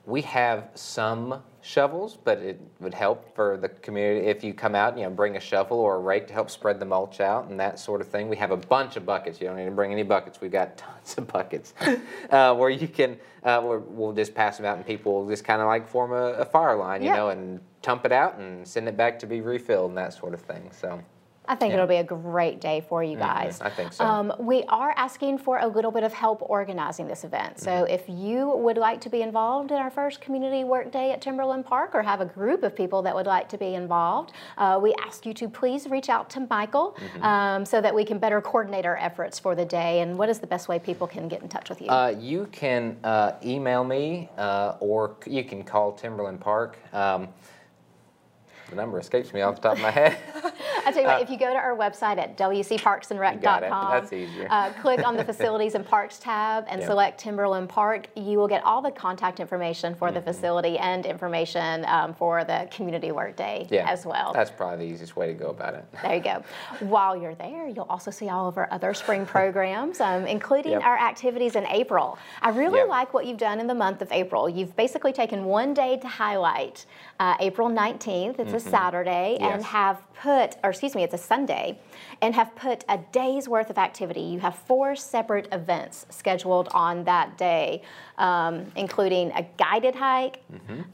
we 0.06 0.22
have 0.24 0.70
some 0.76 1.42
shovels, 1.62 2.18
but 2.22 2.40
it 2.40 2.60
would 2.82 2.94
help 2.94 3.34
for 3.36 3.56
the 3.58 3.70
community 3.70 4.28
if 4.28 4.44
you 4.44 4.54
come 4.54 4.76
out, 4.76 4.90
and 4.94 5.00
you 5.02 5.06
know, 5.06 5.12
bring 5.12 5.38
a 5.38 5.40
shovel 5.40 5.80
or 5.80 5.96
a 5.96 6.00
rake 6.00 6.28
to 6.28 6.34
help 6.34 6.50
spread 6.50 6.78
the 6.80 6.86
mulch 6.86 7.22
out 7.22 7.48
and 7.50 7.58
that 7.60 7.80
sort 7.80 8.02
of 8.02 8.08
thing. 8.10 8.28
We 8.28 8.36
have 8.36 8.52
a 8.52 8.58
bunch 8.58 8.98
of 8.98 9.06
buckets. 9.06 9.40
You 9.40 9.48
don't 9.48 9.56
need 9.56 9.66
to 9.66 9.72
bring 9.72 9.94
any 9.94 10.04
buckets. 10.04 10.42
We've 10.42 10.52
got 10.52 10.76
tons 10.78 11.16
of 11.18 11.28
buckets 11.28 11.74
uh, 12.30 12.54
where 12.56 12.70
you 12.70 12.88
can, 12.90 13.18
uh, 13.44 13.62
where 13.62 13.80
we'll 13.80 14.12
just 14.14 14.36
pass 14.36 14.58
them 14.58 14.66
out 14.66 14.76
and 14.76 14.86
people 14.86 15.14
will 15.14 15.30
just 15.30 15.46
kind 15.46 15.62
of 15.62 15.68
like 15.68 15.88
form 15.88 16.12
a, 16.12 16.34
a 16.34 16.46
fire 16.46 16.76
line, 16.76 17.02
you 17.02 17.08
Yeah. 17.08 17.16
know, 17.16 17.30
and 17.30 17.62
dump 17.82 18.06
it 18.06 18.12
out 18.12 18.38
and 18.40 18.68
send 18.68 18.88
it 18.90 18.98
back 18.98 19.20
to 19.20 19.26
be 19.28 19.40
refilled 19.40 19.90
and 19.90 19.98
that 19.98 20.14
sort 20.14 20.34
of 20.34 20.42
thing. 20.42 20.70
So, 20.72 21.02
I 21.46 21.56
think 21.56 21.72
Yeah. 21.72 21.80
Mm-hmm. 21.80 21.92
it'll 21.92 22.06
be 22.08 22.16
a 22.16 22.22
great 22.32 22.62
day 22.62 22.82
for 22.88 23.04
you 23.04 23.18
guys. 23.18 23.60
I 23.62 23.70
think 23.70 23.92
so. 23.94 24.06
Um, 24.06 24.34
we 24.40 24.64
are 24.70 24.94
asking 24.96 25.40
for 25.40 25.58
a 25.60 25.68
little 25.68 25.92
bit 25.92 26.04
of 26.04 26.14
help 26.14 26.42
organizing 26.42 27.08
this 27.08 27.24
event. 27.24 27.60
So 27.60 27.72
Mm-hmm. 27.72 27.94
if 27.94 28.04
you 28.08 28.50
would 28.56 28.78
like 28.78 29.02
to 29.02 29.10
be 29.10 29.22
involved 29.22 29.72
in 29.72 29.78
our 29.78 29.90
first 29.90 30.22
community 30.22 30.64
work 30.64 30.92
day 30.92 31.12
at 31.12 31.22
Timberland 31.22 31.66
Park 31.66 31.92
or 31.96 32.02
have 32.04 32.22
a 32.22 32.26
group 32.26 32.64
of 32.64 32.76
people 32.76 33.02
that 33.02 33.14
would 33.14 33.26
like 33.26 33.50
to 33.50 33.58
be 33.58 33.76
involved, 33.76 34.32
uh, 34.58 34.80
we 34.82 34.94
ask 35.06 35.26
you 35.26 35.34
to 35.34 35.50
please 35.50 35.88
reach 35.90 36.10
out 36.10 36.30
to 36.32 36.48
Michael 36.50 36.96
Mm-hmm. 37.04 37.24
um, 37.24 37.66
so 37.66 37.82
that 37.82 37.94
we 37.94 38.06
can 38.06 38.20
better 38.20 38.40
coordinate 38.42 38.86
our 38.86 38.98
efforts 38.98 39.38
for 39.40 39.56
the 39.56 39.66
day. 39.66 40.00
And 40.02 40.18
what 40.18 40.30
is 40.30 40.40
the 40.40 40.48
best 40.48 40.68
way 40.68 40.80
people 40.80 41.08
can 41.08 41.28
get 41.28 41.42
in 41.42 41.50
touch 41.50 41.70
with 41.70 41.82
you? 41.82 41.88
Uh, 41.90 42.16
you 42.18 42.48
can 42.52 42.98
uh, 43.04 43.34
email 43.44 43.84
me 43.84 44.30
uh, 44.38 44.76
or 44.80 45.18
you 45.26 45.44
can 45.44 45.64
call 45.64 45.92
Timberland 45.94 46.40
Park. 46.40 46.78
Um, 46.94 47.28
the 48.74 48.82
number 48.82 49.00
escapes 49.00 49.34
me 49.34 49.42
off 49.42 49.56
the 49.56 49.62
top 49.62 49.74
of 49.78 49.82
my 49.82 49.92
head. 49.92 50.18
I 50.86 50.92
tell 50.92 51.02
you 51.04 51.08
what, 51.08 51.22
if 51.22 51.30
you 51.30 51.38
go 51.38 51.50
to 51.52 51.56
our 51.58 51.78
website 51.78 52.18
at 52.18 52.36
wcparksandrec.com. 52.38 53.42
That's 53.92 54.12
easier. 54.14 54.48
Uh, 54.50 54.72
click 54.82 55.06
on 55.06 55.16
the 55.16 55.24
Facilities 55.34 55.76
and 55.76 55.86
Parks 55.86 56.20
tab 56.20 56.66
and 56.68 56.82
Yeah. 56.82 56.88
select 56.88 57.20
Timberland 57.20 57.70
Park. 57.70 58.08
You 58.16 58.38
will 58.38 58.48
get 58.48 58.64
all 58.64 58.82
the 58.82 58.92
contact 58.92 59.40
information 59.40 59.96
for 59.96 60.12
the 60.12 60.20
Mm-hmm. 60.20 60.28
facility 60.30 60.78
and 60.78 61.06
information 61.06 61.84
um, 61.86 62.14
for 62.14 62.44
the 62.46 62.68
community 62.72 63.12
work 63.12 63.36
day 63.36 63.68
yeah, 63.70 63.90
as 63.90 64.06
well. 64.06 64.32
That's 64.34 64.52
probably 64.52 64.86
the 64.88 64.94
easiest 64.94 65.16
way 65.18 65.28
to 65.28 65.34
go 65.34 65.48
about 65.50 65.74
it. 65.76 65.86
There 66.02 66.16
you 66.16 66.22
go. 66.22 66.44
While 66.80 67.16
you're 67.18 67.36
there, 67.36 67.68
you'll 67.68 67.88
also 67.90 68.10
see 68.10 68.30
all 68.30 68.48
of 68.48 68.58
our 68.58 68.68
other 68.72 68.94
spring 68.94 69.26
programs, 69.26 70.00
um, 70.00 70.26
including 70.26 70.74
Yep. 70.74 70.84
our 70.84 70.98
activities 70.98 71.56
in 71.58 71.66
April. 71.68 72.18
I 72.42 72.50
really 72.50 72.80
Yep. 72.80 72.88
like 72.88 73.14
what 73.14 73.26
you've 73.26 73.38
done 73.38 73.60
in 73.60 73.68
the 73.68 73.76
month 73.76 74.02
of 74.02 74.12
April. 74.12 74.48
You've 74.50 74.76
basically 74.76 75.12
taken 75.14 75.46
one 75.46 75.74
day 75.74 75.98
to 75.98 76.08
highlight 76.08 76.86
uh, 77.20 77.36
April 77.40 77.70
19th. 77.70 78.40
It's 78.40 78.54
a 78.54 78.60
Saturday 78.70 79.38
and 79.40 79.64
have 79.64 80.02
put, 80.14 80.56
or 80.64 80.70
excuse 80.70 80.96
me, 80.96 81.04
it's 81.04 81.14
a 81.14 81.18
Sunday, 81.18 81.80
and 82.22 82.34
have 82.36 82.56
put 82.56 82.84
a 82.90 82.98
day's 83.12 83.48
worth 83.48 83.70
of 83.70 83.78
activity. 83.78 84.22
You 84.22 84.40
have 84.40 84.56
four 84.56 84.96
separate 84.96 85.48
events 85.52 86.06
scheduled 86.10 86.70
on 86.74 87.04
that 87.06 87.38
day, 87.38 87.82
um, 88.18 88.72
including 88.76 89.32
a 89.32 89.46
guided 89.58 89.96
hike, 89.96 90.44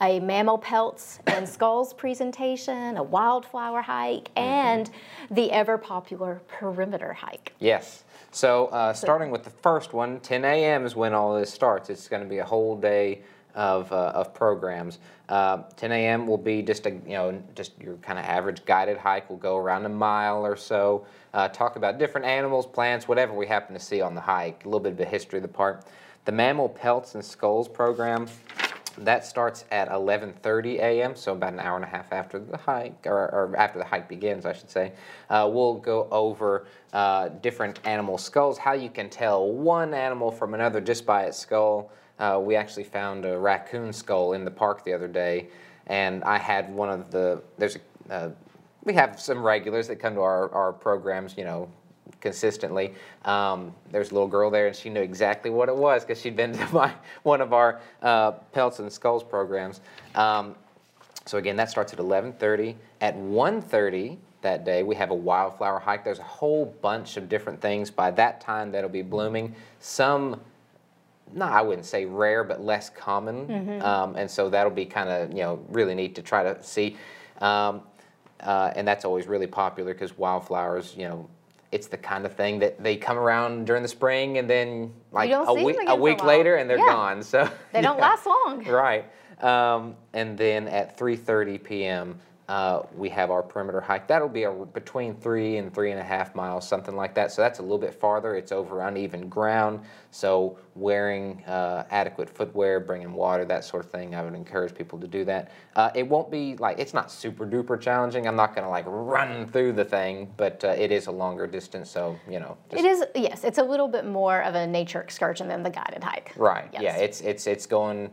a 0.02 0.20
mammal 0.20 0.58
pelts 0.58 1.20
and 1.28 1.48
skulls 1.48 1.94
presentation, 1.94 2.98
a 2.98 3.04
wildflower 3.04 3.82
hike, 3.82 4.30
and 4.36 4.90
the 5.32 5.52
ever 5.52 5.78
popular 5.78 6.42
perimeter 6.48 7.14
hike. 7.14 7.54
Yes. 7.60 8.04
So 8.32 8.68
uh, 8.68 8.94
starting 8.94 9.32
with 9.32 9.44
the 9.44 9.50
first 9.50 9.94
one, 9.94 10.20
10 10.20 10.46
a.m. 10.46 10.86
is 10.86 10.96
when 10.96 11.14
all 11.14 11.36
this 11.36 11.52
starts. 11.52 11.90
It's 11.90 12.08
going 12.08 12.24
to 12.24 12.30
be 12.30 12.38
a 12.40 12.46
whole 12.46 12.76
day 12.76 13.22
of, 13.60 13.92
uh, 13.92 14.14
of 14.16 14.34
programs. 14.34 15.00
Uh, 15.28 15.64
10 15.76 15.92
a.m. 15.92 16.26
will 16.26 16.38
be 16.38 16.62
just 16.62 16.86
a 16.86 16.92
you 16.92 17.10
know 17.10 17.44
just 17.56 17.74
your 17.80 17.98
kind 17.98 18.18
of 18.18 18.24
average 18.24 18.64
guided 18.64 18.98
hike. 18.98 19.30
We'll 19.30 19.38
go 19.38 19.58
around 19.58 19.86
a 19.86 19.90
mile 19.90 20.46
or 20.46 20.56
so, 20.56 21.06
uh, 21.34 21.50
talk 21.50 21.76
about 21.76 22.00
different 22.00 22.26
animals, 22.26 22.66
plants, 22.66 23.08
whatever 23.08 23.34
we 23.34 23.46
happen 23.46 23.74
to 23.74 23.80
see 23.80 24.00
on 24.00 24.16
the 24.16 24.22
hike. 24.22 24.64
A 24.64 24.68
little 24.70 24.80
bit 24.80 24.94
of 24.94 24.98
the 24.98 25.06
history 25.06 25.40
of 25.40 25.44
the 25.44 25.50
park. 25.50 25.84
The 26.24 26.32
mammal 26.32 26.70
pelts 26.70 27.16
and 27.16 27.24
skulls 27.24 27.68
program 27.68 28.28
that 29.00 29.26
starts 29.26 29.66
at 29.72 29.90
11:30 29.90 30.80
a.m., 30.80 31.16
so 31.16 31.34
about 31.34 31.52
an 31.52 31.60
hour 31.60 31.76
and 31.76 31.84
a 31.84 31.90
half 31.90 32.14
after 32.14 32.40
the 32.40 32.58
hike, 32.58 33.06
or, 33.06 33.26
or 33.34 33.56
after 33.58 33.78
the 33.78 33.86
hike 33.86 34.08
begins, 34.08 34.46
I 34.46 34.54
should 34.54 34.70
say. 34.70 34.94
Uh, 35.30 35.50
we'll 35.52 35.76
go 35.76 36.08
over 36.12 36.66
uh, 36.94 37.28
different 37.42 37.80
animal 37.86 38.18
skulls, 38.18 38.58
how 38.58 38.72
you 38.72 38.90
can 38.90 39.10
tell 39.10 39.52
one 39.52 39.94
animal 39.94 40.32
from 40.32 40.54
another 40.54 40.80
just 40.80 41.06
by 41.06 41.24
its 41.24 41.38
skull. 41.38 41.92
Uh, 42.20 42.40
we 42.44 42.56
actually 42.56 42.84
found 42.84 43.26
a 43.26 43.38
raccoon 43.38 43.94
skull 43.94 44.34
in 44.34 44.44
the 44.44 44.52
park 44.52 44.84
the 44.84 44.94
other 44.94 45.08
day, 45.08 45.48
and 45.88 46.24
I 46.24 46.38
had 46.38 46.74
one 46.74 46.90
of 46.90 47.12
the. 47.12 47.42
There's 47.58 47.78
a. 47.78 48.14
Uh, 48.14 48.30
we 48.84 48.94
have 48.94 49.20
some 49.20 49.44
regulars 49.44 49.88
that 49.88 49.98
come 49.98 50.16
to 50.16 50.22
our, 50.22 50.50
our 50.52 50.72
programs, 50.72 51.38
you 51.38 51.44
know, 51.44 51.70
consistently. 52.22 52.94
Um, 53.26 53.74
there's 53.92 54.12
a 54.12 54.14
little 54.14 54.28
girl 54.28 54.50
there, 54.50 54.68
and 54.68 54.76
she 54.76 54.90
knew 54.90 55.02
exactly 55.02 55.52
what 55.52 55.70
it 55.70 55.76
was 55.76 56.04
because 56.04 56.20
she'd 56.22 56.36
been 56.36 56.54
to 56.58 56.74
my 56.74 56.94
one 57.24 57.42
of 57.42 57.54
our 57.54 57.80
uh, 58.02 58.32
pelts 58.32 58.80
and 58.80 58.92
skulls 58.92 59.24
programs. 59.24 59.82
Um, 60.16 60.56
so 61.26 61.38
again, 61.38 61.56
that 61.58 61.70
starts 61.70 61.94
at 61.94 62.00
11:30. 62.00 62.76
At 63.02 63.16
1:30 63.16 64.18
that 64.42 64.66
day, 64.66 64.84
we 64.84 64.96
have 64.96 65.12
a 65.12 65.16
wildflower 65.16 65.80
hike. 65.80 66.04
There's 66.04 66.20
a 66.20 66.24
whole 66.24 66.66
bunch 66.82 67.18
of 67.18 67.30
different 67.30 67.62
things 67.62 67.92
by 67.92 68.12
that 68.12 68.42
time 68.42 68.72
that'll 68.72 68.90
be 68.90 69.02
blooming. 69.02 69.54
Some 69.80 70.42
no, 71.34 71.46
I 71.46 71.62
wouldn't 71.62 71.86
say 71.86 72.06
rare, 72.06 72.44
but 72.44 72.62
less 72.62 72.90
common. 72.90 73.82
Um, 73.82 74.16
and 74.16 74.30
so 74.30 74.50
that'll 74.50 74.72
be 74.72 74.86
kind 74.86 75.10
of 75.10 75.32
you 75.32 75.44
know 75.44 75.60
really 75.70 75.96
neat 75.96 76.16
to 76.16 76.22
try 76.22 76.44
to 76.44 76.62
see. 76.64 76.98
Um, 77.42 77.82
uh, 78.42 78.72
and 78.76 78.88
that's 78.88 79.04
always 79.06 79.28
really 79.28 79.48
popular 79.48 79.94
because 79.94 80.18
wildflowers, 80.18 80.96
you 80.98 81.08
know, 81.08 81.28
it's 81.72 81.88
the 81.88 81.98
kind 81.98 82.26
of 82.26 82.34
thing 82.34 82.58
that 82.60 82.82
they 82.82 82.96
come 82.96 83.18
around 83.18 83.66
during 83.66 83.84
the 83.84 83.90
spring 83.90 84.38
and 84.38 84.50
then 84.50 84.94
like 85.12 85.30
a 85.32 85.54
week 85.54 85.76
a 85.78 85.82
again 85.82 85.86
for 85.88 85.92
a 85.92 85.96
week 85.96 86.24
later 86.24 86.56
and 86.56 86.70
they're 86.70 86.78
Yeah. 86.78 86.86
gone. 86.88 87.22
So 87.22 87.50
They 87.74 87.82
don't 87.82 87.98
yeah. 87.98 88.02
last 88.02 88.26
long. 88.26 88.64
Right. 88.64 89.06
Um, 89.44 89.96
and 90.14 90.38
then 90.38 90.68
at 90.68 90.98
3:30 90.98 91.64
p.m. 91.64 92.20
Uh, 92.50 92.82
we 92.96 93.10
have 93.10 93.30
our 93.30 93.44
perimeter 93.44 93.80
hike. 93.80 94.08
That'll 94.08 94.28
be 94.28 94.46
a, 94.46 94.52
between 94.52 95.14
three 95.14 95.58
and 95.58 95.72
three 95.72 95.92
and 95.92 96.00
a 96.00 96.04
half 96.04 96.34
miles, 96.34 96.68
something 96.68 96.96
like 96.96 97.14
that. 97.14 97.32
So 97.32 97.44
that's 97.44 97.60
a 97.60 97.62
little 97.62 97.78
bit 97.78 97.94
farther. 97.94 98.36
It's 98.36 98.52
over 98.52 98.82
uneven 98.82 99.30
ground. 99.30 99.82
So 100.10 100.58
wearing 100.74 101.44
uh, 101.46 101.86
adequate 101.92 102.28
footwear, 102.28 102.80
bringing 102.80 103.14
water, 103.14 103.46
that 103.46 103.66
sort 103.66 103.86
of 103.86 103.92
thing. 103.92 104.16
I 104.16 104.24
would 104.24 104.34
encourage 104.34 104.74
people 104.74 104.98
to 104.98 105.08
do 105.08 105.24
that. 105.26 105.52
Uh, 105.76 105.92
it 105.94 106.08
won't 106.08 106.32
be 106.32 106.56
like 106.58 106.80
it's 106.80 106.96
not 106.96 107.12
super 107.12 107.46
duper 107.46 107.80
challenging. 107.80 108.28
I'm 108.28 108.36
not 108.36 108.56
going 108.56 108.66
to 108.66 108.72
like 108.72 108.86
run 108.88 109.46
through 109.46 109.74
the 109.74 109.86
thing, 109.86 110.34
but 110.36 110.64
uh, 110.64 110.70
it 110.70 110.92
is 110.92 111.06
a 111.06 111.12
longer 111.12 111.46
distance. 111.46 111.92
So 111.92 112.18
you 112.28 112.40
know, 112.40 112.58
just 112.72 112.84
It 112.84 112.88
is, 112.90 113.04
yes, 113.14 113.44
it's 113.44 113.60
a 113.60 113.64
little 113.64 113.88
bit 113.88 114.08
more 114.08 114.42
of 114.42 114.56
a 114.56 114.66
nature 114.66 115.02
excursion 115.02 115.48
than 115.48 115.62
the 115.62 115.70
guided 115.70 116.04
hike. 116.04 116.34
Right. 116.36 116.68
Yes. 116.74 116.82
Yeah. 116.82 116.96
It's 116.96 117.22
it's 117.22 117.46
it's 117.46 117.68
going 117.68 118.10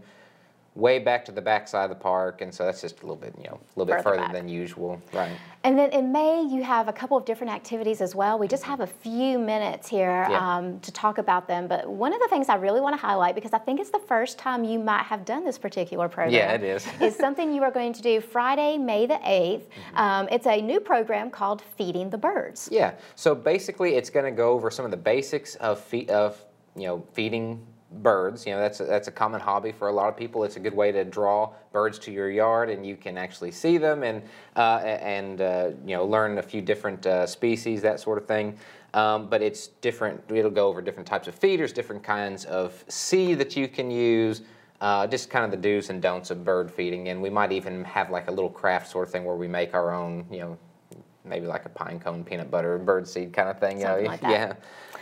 way 0.76 0.98
back 0.98 1.24
to 1.24 1.32
the 1.32 1.40
backside 1.40 1.90
of 1.90 1.96
the 1.96 2.02
park, 2.02 2.42
and 2.42 2.54
so 2.54 2.64
that's 2.64 2.80
just 2.82 2.98
a 3.00 3.02
little 3.02 3.16
bit 3.16 3.34
you 3.38 3.44
know 3.44 3.54
a 3.58 3.78
little 3.78 3.86
bit 3.86 4.02
Further 4.04 4.16
further 4.16 4.22
back. 4.28 4.32
than 4.32 4.48
usual. 4.48 5.00
Right. 5.12 5.32
And 5.64 5.76
then 5.76 5.90
in 5.90 6.12
May, 6.12 6.42
you 6.42 6.62
have 6.62 6.86
a 6.86 6.92
couple 6.92 7.16
of 7.16 7.24
different 7.24 7.52
activities 7.52 8.00
as 8.00 8.14
well. 8.14 8.38
We 8.38 8.46
just 8.46 8.62
have 8.62 8.78
a 8.80 8.86
few 8.86 9.36
minutes 9.38 9.88
here 9.88 10.24
Yeah. 10.30 10.56
um, 10.58 10.78
to 10.80 10.92
talk 10.92 11.18
about 11.18 11.48
them. 11.48 11.66
But 11.66 11.88
one 11.88 12.12
of 12.12 12.20
the 12.20 12.28
things 12.28 12.48
I 12.48 12.54
really 12.54 12.80
want 12.80 12.92
to 12.94 13.00
highlight, 13.04 13.34
because 13.34 13.52
I 13.52 13.58
think 13.58 13.80
it's 13.80 13.90
the 13.90 13.98
first 14.06 14.38
time 14.38 14.62
you 14.62 14.78
might 14.78 15.02
have 15.06 15.24
done 15.24 15.44
this 15.44 15.58
particular 15.58 16.08
program. 16.08 16.32
Yeah, 16.34 16.52
it 16.52 16.62
is. 16.62 16.86
is 17.00 17.16
something 17.16 17.52
you 17.52 17.64
are 17.64 17.72
going 17.72 17.92
to 17.94 18.02
do 18.02 18.20
Friday, 18.20 18.78
May 18.78 19.06
the 19.06 19.14
8th. 19.14 19.62
Mm-hmm. 19.62 19.96
Um, 19.98 20.28
it's 20.30 20.46
a 20.46 20.60
new 20.62 20.78
program 20.78 21.30
called 21.30 21.62
Feeding 21.76 22.10
the 22.10 22.18
Birds. 22.18 22.68
Yeah. 22.70 22.92
So 23.16 23.34
basically, 23.34 23.96
it's 23.96 24.10
going 24.10 24.26
to 24.26 24.30
go 24.30 24.52
over 24.52 24.70
some 24.70 24.84
of 24.84 24.92
the 24.92 24.96
basics 24.96 25.56
of 25.56 25.80
fe- 25.80 26.06
of 26.06 26.40
you 26.76 26.84
know 26.86 27.02
feeding 27.14 27.66
birds. 27.90 28.46
You 28.46 28.52
know 28.52 28.60
that's 28.60 28.80
a, 28.80 28.84
that's 28.84 29.08
a 29.08 29.12
common 29.12 29.40
hobby 29.40 29.72
for 29.72 29.88
a 29.88 29.92
lot 29.92 30.08
of 30.08 30.16
people. 30.16 30.44
It's 30.44 30.56
a 30.56 30.60
good 30.60 30.74
way 30.74 30.92
to 30.92 31.04
draw 31.04 31.52
birds 31.72 31.98
to 32.00 32.12
your 32.12 32.30
yard, 32.30 32.70
and 32.70 32.84
you 32.86 32.96
can 32.96 33.16
actually 33.16 33.52
see 33.52 33.78
them 33.78 34.02
and 34.02 34.22
uh, 34.56 34.78
and 34.84 35.40
uh, 35.40 35.70
you 35.84 35.96
know 35.96 36.04
learn 36.04 36.38
a 36.38 36.42
few 36.42 36.62
different 36.62 37.06
uh, 37.06 37.26
species, 37.26 37.82
that 37.82 38.00
sort 38.00 38.18
of 38.18 38.26
thing. 38.26 38.56
Um, 38.94 39.28
but 39.28 39.42
it's 39.42 39.68
different. 39.68 40.22
It'll 40.30 40.50
go 40.50 40.68
over 40.68 40.80
different 40.80 41.06
types 41.06 41.28
of 41.28 41.34
feeders, 41.34 41.72
different 41.72 42.02
kinds 42.02 42.44
of 42.46 42.84
seed 42.88 43.38
that 43.38 43.56
you 43.56 43.68
can 43.68 43.90
use. 43.90 44.42
Uh, 44.80 45.06
just 45.06 45.30
kind 45.30 45.42
of 45.42 45.50
the 45.50 45.56
do's 45.56 45.88
and 45.88 46.02
don'ts 46.02 46.30
of 46.30 46.44
bird 46.44 46.70
feeding, 46.70 47.08
and 47.08 47.22
we 47.22 47.30
might 47.30 47.50
even 47.50 47.82
have 47.84 48.10
like 48.10 48.28
a 48.28 48.30
little 48.30 48.50
craft 48.50 48.90
sort 48.90 49.06
of 49.06 49.12
thing 49.12 49.24
where 49.24 49.36
we 49.36 49.48
make 49.48 49.72
our 49.72 49.90
own, 49.92 50.26
you 50.30 50.38
know, 50.38 50.58
maybe 51.24 51.46
like 51.46 51.64
a 51.64 51.68
pine 51.68 51.98
cone 51.98 52.24
peanut 52.24 52.50
butter 52.50 52.78
bird 52.78 53.06
seed 53.08 53.32
kind 53.32 53.48
of 53.48 53.58
thing. 53.58 53.78
you 53.78 53.84
know, 53.84 54.00
like 54.00 54.20
that. 54.22 54.30
Yeah. 54.30 54.52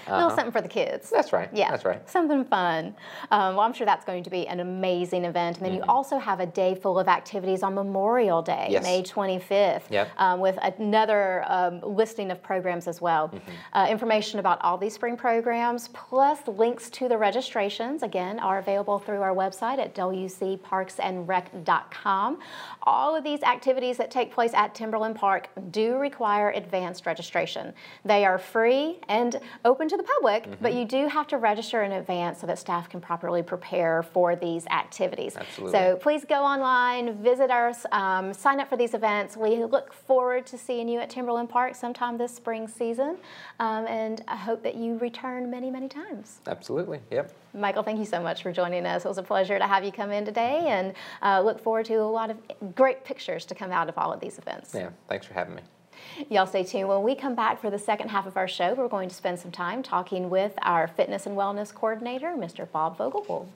A 0.06 0.12
little 0.12 0.26
Uh-huh. 0.28 0.36
something 0.36 0.52
for 0.52 0.60
the 0.60 0.68
kids. 0.68 1.10
That's 1.10 1.32
right. 1.32 1.48
Yeah, 1.52 1.70
That's 1.70 1.84
right. 1.84 2.08
Something 2.08 2.44
fun. 2.44 2.94
Um, 3.30 3.56
well, 3.56 3.60
I'm 3.66 3.72
sure 3.72 3.86
that's 3.86 4.04
going 4.04 4.22
to 4.24 4.30
be 4.30 4.46
an 4.46 4.60
amazing 4.60 5.24
event. 5.24 5.56
And 5.58 5.66
then 5.66 5.74
you 5.74 5.82
also 5.88 6.18
have 6.18 6.40
a 6.40 6.46
day 6.46 6.74
full 6.74 6.98
of 6.98 7.08
activities 7.08 7.62
on 7.62 7.74
Memorial 7.74 8.42
Day, 8.42 8.52
Mm-hmm. 8.64 8.72
Yes. 8.72 8.82
May 8.84 9.02
25th, 9.02 9.90
Yep. 9.90 10.08
um, 10.18 10.40
with 10.40 10.58
another 10.62 11.44
um, 11.48 11.80
listing 11.82 12.30
of 12.30 12.42
programs 12.42 12.86
as 12.88 13.00
well. 13.00 13.28
Mm-hmm. 13.28 13.50
Uh, 13.72 13.86
information 13.88 14.38
about 14.40 14.60
all 14.62 14.76
these 14.78 14.94
spring 14.94 15.16
programs, 15.16 15.88
plus 15.88 16.38
links 16.46 16.88
to 16.90 17.08
the 17.08 17.16
registrations, 17.18 18.02
again, 18.02 18.38
are 18.38 18.58
available 18.58 18.98
through 18.98 19.22
our 19.22 19.34
website 19.34 19.78
at 19.78 19.94
wcparksandrec.com. 19.94 22.38
All 22.82 23.16
of 23.16 23.24
these 23.24 23.42
activities 23.42 23.96
that 23.96 24.10
take 24.10 24.32
place 24.32 24.52
at 24.54 24.74
Timberland 24.74 25.16
Park 25.16 25.48
do 25.70 25.96
require 25.98 26.50
advanced 26.50 27.06
registration. 27.06 27.72
They 28.04 28.24
are 28.24 28.38
free 28.38 29.00
and 29.08 29.40
open 29.64 29.88
to 29.88 29.93
the 29.96 30.02
public, 30.02 30.44
but 30.60 30.70
Mm-hmm. 30.70 30.78
you 30.78 30.84
do 30.84 31.08
have 31.08 31.26
to 31.28 31.38
register 31.38 31.82
in 31.82 31.92
advance 31.92 32.40
so 32.40 32.46
that 32.46 32.58
staff 32.58 32.88
can 32.88 33.00
properly 33.00 33.42
prepare 33.42 34.02
for 34.02 34.34
these 34.36 34.66
activities. 34.66 35.36
Absolutely. 35.36 35.72
So 35.78 35.96
please 35.96 36.24
go 36.24 36.42
online, 36.42 37.22
visit 37.22 37.50
us, 37.50 37.84
um, 37.92 38.32
sign 38.32 38.60
up 38.60 38.68
for 38.68 38.76
these 38.76 38.94
events. 38.94 39.36
We 39.36 39.64
look 39.64 39.92
forward 39.92 40.46
to 40.46 40.58
seeing 40.58 40.88
you 40.88 41.00
at 41.00 41.10
Timberland 41.10 41.48
Park 41.50 41.74
sometime 41.74 42.18
this 42.18 42.34
spring 42.34 42.68
season, 42.68 43.16
um, 43.60 43.86
and 43.86 44.22
I 44.28 44.36
hope 44.36 44.62
that 44.62 44.74
you 44.76 44.98
return 44.98 45.50
many, 45.50 45.70
many 45.70 45.88
times. 45.88 46.40
Absolutely. 46.46 47.00
Yep. 47.10 47.32
Michael, 47.54 47.82
thank 47.84 47.98
you 48.00 48.04
so 48.04 48.20
much 48.20 48.42
for 48.42 48.50
joining 48.52 48.84
us. 48.84 49.04
It 49.04 49.08
was 49.08 49.18
a 49.18 49.22
pleasure 49.22 49.58
to 49.58 49.66
have 49.66 49.84
you 49.84 49.92
come 49.92 50.10
in 50.10 50.24
today, 50.24 50.64
and 50.68 50.92
uh, 51.22 51.40
look 51.40 51.60
forward 51.60 51.86
to 51.86 51.94
a 51.94 52.02
lot 52.02 52.30
of 52.30 52.36
great 52.74 53.04
pictures 53.04 53.44
to 53.46 53.54
come 53.54 53.70
out 53.70 53.88
of 53.88 53.96
all 53.96 54.12
of 54.12 54.18
these 54.20 54.38
events. 54.38 54.72
Yeah. 54.74 54.90
Thanks 55.08 55.26
for 55.26 55.34
having 55.34 55.54
me. 55.54 55.62
Y'all 56.30 56.46
stay 56.46 56.64
tuned. 56.64 56.88
When 56.88 57.02
we 57.02 57.14
come 57.14 57.34
back 57.34 57.60
for 57.60 57.70
the 57.70 57.78
second 57.78 58.08
half 58.08 58.26
of 58.26 58.36
our 58.36 58.48
show, 58.48 58.74
we're 58.74 58.88
going 58.88 59.08
to 59.08 59.14
spend 59.14 59.38
some 59.38 59.50
time 59.50 59.82
talking 59.82 60.30
with 60.30 60.52
our 60.62 60.88
fitness 60.88 61.26
and 61.26 61.36
wellness 61.36 61.74
coordinator, 61.74 62.34
Mr. 62.36 62.70
Bob 62.70 62.96
Vogelpohl. 62.98 63.46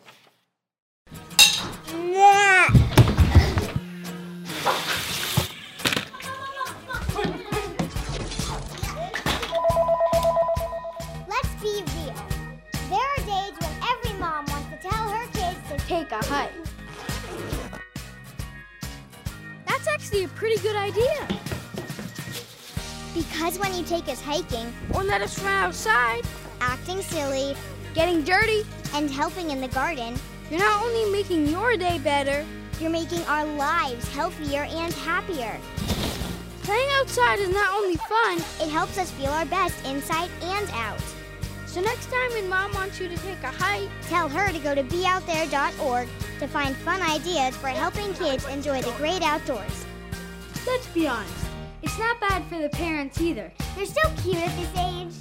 Let's 11.29 11.55
be 11.63 11.83
real. 11.83 12.15
There 12.89 12.99
are 12.99 13.23
days 13.25 13.55
when 13.59 13.73
every 13.89 14.19
mom 14.19 14.47
wants 14.47 14.69
to 14.71 14.89
tell 14.89 15.09
her 15.09 15.27
kids 15.33 15.59
to 15.71 15.77
take 15.87 16.11
a 16.13 16.25
hike. 16.25 16.53
That's 19.67 19.87
actually 19.87 20.25
a 20.25 20.29
pretty 20.29 20.61
good 20.61 20.77
idea. 20.77 21.38
Because 23.19 23.59
when 23.59 23.75
you 23.75 23.83
take 23.83 24.07
us 24.09 24.21
hiking, 24.21 24.73
Or 24.95 25.03
let 25.03 25.23
us 25.23 25.43
run 25.43 25.53
outside, 25.65 26.23
acting 26.61 27.03
silly, 27.03 27.57
getting 27.95 28.23
dirty. 28.23 28.65
and 28.95 29.11
helping 29.11 29.51
in 29.51 29.61
the 29.61 29.69
garden, 29.69 30.15
You're 30.51 30.61
not 30.61 30.83
only 30.83 31.11
making 31.11 31.49
your 31.49 31.77
day 31.77 31.99
better, 31.99 32.47
you're 32.81 32.91
making 32.91 33.23
our 33.27 33.45
lives 33.45 34.07
healthier 34.15 34.63
and 34.63 34.93
happier. 34.95 35.59
playing 36.63 36.89
outside 37.01 37.39
is 37.41 37.49
not 37.51 37.71
only 37.75 37.97
fun. 37.97 38.37
It 38.63 38.71
helps 38.71 38.97
us 38.99 39.11
feel 39.11 39.31
our 39.31 39.47
best 39.47 39.75
inside 39.85 40.31
and 40.43 40.71
out. 40.75 41.01
So 41.67 41.81
next 41.81 42.07
time 42.11 42.31
when 42.33 42.49
mom 42.49 42.73
wants 42.75 43.01
you 43.01 43.09
to 43.09 43.17
take 43.19 43.43
a 43.43 43.49
hike, 43.51 43.91
Tell 44.09 44.29
her 44.29 44.53
to 44.53 44.59
go 44.61 44.75
to 44.75 44.83
beoutthere.org 44.85 46.09
to 46.41 46.47
find 46.47 46.77
fun 46.77 47.03
ideas 47.03 47.57
for 47.57 47.69
helping 47.69 48.15
kids 48.15 48.47
enjoy 48.47 48.81
the 48.81 48.93
great 48.93 49.23
outdoors. 49.23 49.85
Let's 50.67 50.87
be 50.89 51.07
honest, 51.09 51.45
it's 51.83 51.99
not 51.99 52.21
bad 52.21 52.45
for 52.45 52.59
the 52.59 52.69
parents 52.69 53.21
either. 53.21 53.53
They're 53.77 53.87
so 53.87 54.11
cute 54.23 54.37
at 54.37 54.57
this 54.57 54.77
age. 54.77 55.15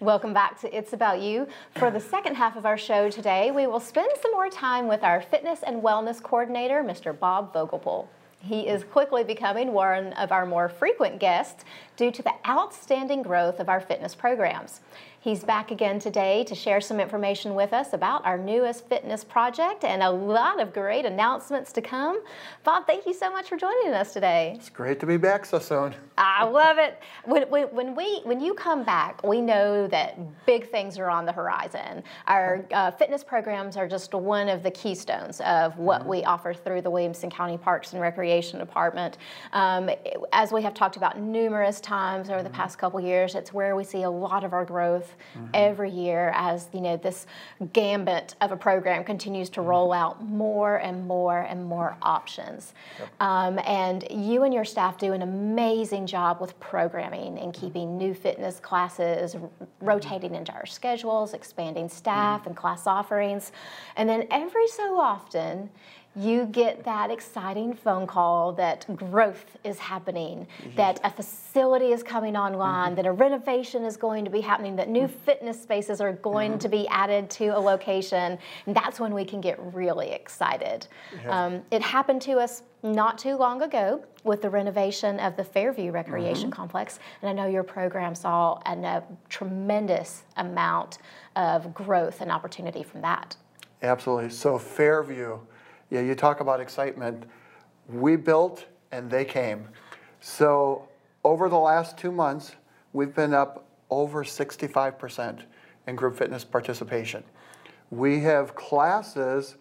Welcome 0.00 0.32
back 0.32 0.60
to 0.60 0.76
It's 0.76 0.92
About 0.92 1.20
You. 1.20 1.48
For 1.74 1.90
the 1.90 1.98
second 1.98 2.36
half 2.36 2.56
of 2.56 2.64
our 2.64 2.78
show 2.78 3.10
today, 3.10 3.50
we 3.50 3.66
will 3.66 3.80
spend 3.80 4.10
some 4.22 4.30
more 4.30 4.48
time 4.48 4.86
with 4.86 5.02
our 5.02 5.20
fitness 5.20 5.64
and 5.66 5.82
wellness 5.82 6.22
coordinator, 6.22 6.84
Mr. 6.84 7.18
Bob 7.18 7.52
Vogelpohl. 7.52 8.06
He 8.40 8.68
is 8.68 8.84
quickly 8.84 9.24
becoming 9.24 9.72
one 9.72 10.12
of 10.12 10.30
our 10.30 10.46
more 10.46 10.68
frequent 10.68 11.18
guests 11.18 11.64
due 11.96 12.12
to 12.12 12.22
the 12.22 12.34
outstanding 12.46 13.22
growth 13.22 13.58
of 13.58 13.68
our 13.68 13.80
fitness 13.80 14.14
programs. 14.14 14.80
He's 15.20 15.42
back 15.42 15.72
again 15.72 15.98
today 15.98 16.44
to 16.44 16.54
share 16.54 16.80
some 16.80 17.00
information 17.00 17.56
with 17.56 17.72
us 17.72 17.92
about 17.92 18.24
our 18.24 18.38
newest 18.38 18.88
fitness 18.88 19.24
project 19.24 19.82
and 19.82 20.00
a 20.00 20.08
lot 20.08 20.60
of 20.60 20.72
great 20.72 21.04
announcements 21.04 21.72
to 21.72 21.82
come. 21.82 22.22
Bob, 22.62 22.86
thank 22.86 23.04
you 23.04 23.12
so 23.12 23.28
much 23.28 23.48
for 23.48 23.56
joining 23.56 23.94
us 23.94 24.12
today. 24.12 24.52
It's 24.54 24.70
great 24.70 25.00
to 25.00 25.06
be 25.06 25.16
back 25.16 25.44
so 25.44 25.58
soon. 25.58 25.92
I 26.16 26.44
love 26.44 26.78
it. 26.78 27.00
When, 27.24 27.42
when, 27.50 27.64
when, 27.74 27.96
we, 27.96 28.20
when 28.22 28.40
you 28.40 28.54
come 28.54 28.84
back, 28.84 29.20
we 29.24 29.40
know 29.40 29.88
that 29.88 30.16
big 30.46 30.70
things 30.70 30.98
are 30.98 31.10
on 31.10 31.26
the 31.26 31.32
horizon. 31.32 32.04
Our 32.28 32.64
uh, 32.72 32.92
fitness 32.92 33.24
programs 33.24 33.76
are 33.76 33.88
just 33.88 34.14
one 34.14 34.48
of 34.48 34.62
the 34.62 34.70
keystones 34.70 35.40
of 35.40 35.76
what 35.78 36.06
we 36.06 36.22
offer 36.22 36.54
through 36.54 36.82
the 36.82 36.90
Williamson 36.90 37.28
County 37.28 37.58
Parks 37.58 37.92
and 37.92 38.00
Recreation 38.00 38.60
Department. 38.60 39.18
Um, 39.52 39.90
as 40.32 40.52
we 40.52 40.62
have 40.62 40.74
talked 40.74 40.96
about 40.96 41.18
numerous 41.18 41.80
times 41.80 42.30
over 42.30 42.44
the 42.44 42.50
past 42.50 42.78
couple 42.78 43.00
years, 43.00 43.34
it's 43.34 43.52
where 43.52 43.74
we 43.74 43.82
see 43.82 44.04
a 44.04 44.10
lot 44.10 44.44
of 44.44 44.52
our 44.52 44.64
growth 44.64 45.07
every 45.54 45.90
year 45.90 46.32
as 46.34 46.68
you 46.72 46.80
know 46.80 46.96
this 46.96 47.26
gambit 47.72 48.34
of 48.40 48.52
a 48.52 48.56
program 48.56 49.04
continues 49.04 49.48
to 49.50 49.60
roll 49.60 49.92
out 49.92 50.22
more 50.22 50.76
and 50.76 51.06
more 51.06 51.40
and 51.40 51.64
more 51.64 51.96
options. 52.02 52.74
Um, 53.20 53.58
and 53.64 54.04
you 54.10 54.42
and 54.42 54.52
your 54.52 54.64
staff 54.64 54.98
do 54.98 55.12
an 55.12 55.22
amazing 55.22 56.06
job 56.06 56.40
with 56.40 56.58
programming 56.60 57.38
and 57.38 57.52
keeping 57.52 57.96
new 57.96 58.14
fitness 58.14 58.60
classes 58.60 59.36
rotating 59.80 60.34
into 60.34 60.52
our 60.52 60.66
schedules, 60.66 61.34
expanding 61.34 61.88
staff 61.88 62.46
and 62.46 62.56
class 62.56 62.86
offerings. 62.86 63.52
And 63.96 64.08
then 64.08 64.26
every 64.30 64.68
so 64.68 64.98
often, 64.98 65.70
you 66.18 66.46
get 66.46 66.84
that 66.84 67.10
exciting 67.10 67.72
phone 67.72 68.06
call 68.06 68.52
that 68.52 68.84
growth 68.96 69.56
is 69.62 69.78
happening, 69.78 70.46
mm-hmm. 70.60 70.74
that 70.76 71.00
a 71.04 71.10
facility 71.10 71.92
is 71.92 72.02
coming 72.02 72.36
online, 72.36 72.88
mm-hmm. 72.88 72.96
that 72.96 73.06
a 73.06 73.12
renovation 73.12 73.84
is 73.84 73.96
going 73.96 74.24
to 74.24 74.30
be 74.30 74.40
happening, 74.40 74.74
that 74.76 74.88
new 74.88 75.02
mm-hmm. 75.02 75.18
fitness 75.20 75.62
spaces 75.62 76.00
are 76.00 76.12
going 76.14 76.58
to 76.58 76.68
be 76.68 76.88
added 76.88 77.30
to 77.30 77.48
a 77.48 77.60
location. 77.60 78.38
And 78.66 78.74
that's 78.74 78.98
when 78.98 79.14
we 79.14 79.24
can 79.24 79.40
get 79.40 79.58
really 79.74 80.10
excited. 80.10 80.86
Um, 81.28 81.62
it 81.70 81.82
happened 81.82 82.22
to 82.22 82.38
us 82.38 82.62
not 82.82 83.18
too 83.18 83.36
long 83.36 83.62
ago 83.62 84.04
with 84.24 84.42
the 84.42 84.50
renovation 84.50 85.18
of 85.20 85.36
the 85.36 85.44
Fairview 85.44 85.90
Recreation 85.90 86.50
Complex. 86.50 86.98
And 87.22 87.28
I 87.28 87.32
know 87.32 87.48
your 87.48 87.62
program 87.62 88.14
saw 88.14 88.60
an, 88.66 88.84
a 88.84 89.02
tremendous 89.28 90.24
amount 90.36 90.98
of 91.36 91.74
growth 91.74 92.20
and 92.20 92.30
opportunity 92.30 92.82
from 92.82 93.00
that. 93.02 93.36
Absolutely. 93.82 94.30
So 94.30 94.58
Fairview, 94.58 95.38
yeah, 95.90 96.00
you 96.00 96.14
talk 96.14 96.40
about 96.40 96.60
excitement. 96.60 97.24
We 97.88 98.16
built 98.16 98.66
and 98.92 99.10
they 99.10 99.24
came. 99.24 99.68
So 100.20 100.88
over 101.24 101.48
the 101.48 101.58
last 101.58 101.96
two 101.96 102.12
months, 102.12 102.56
we've 102.92 103.14
been 103.14 103.34
up 103.34 103.66
over 103.90 104.24
65% 104.24 105.42
in 105.86 105.96
group 105.96 106.16
fitness 106.16 106.44
participation. 106.44 107.24
We 107.90 108.20
have 108.20 108.54
classes 108.54 109.56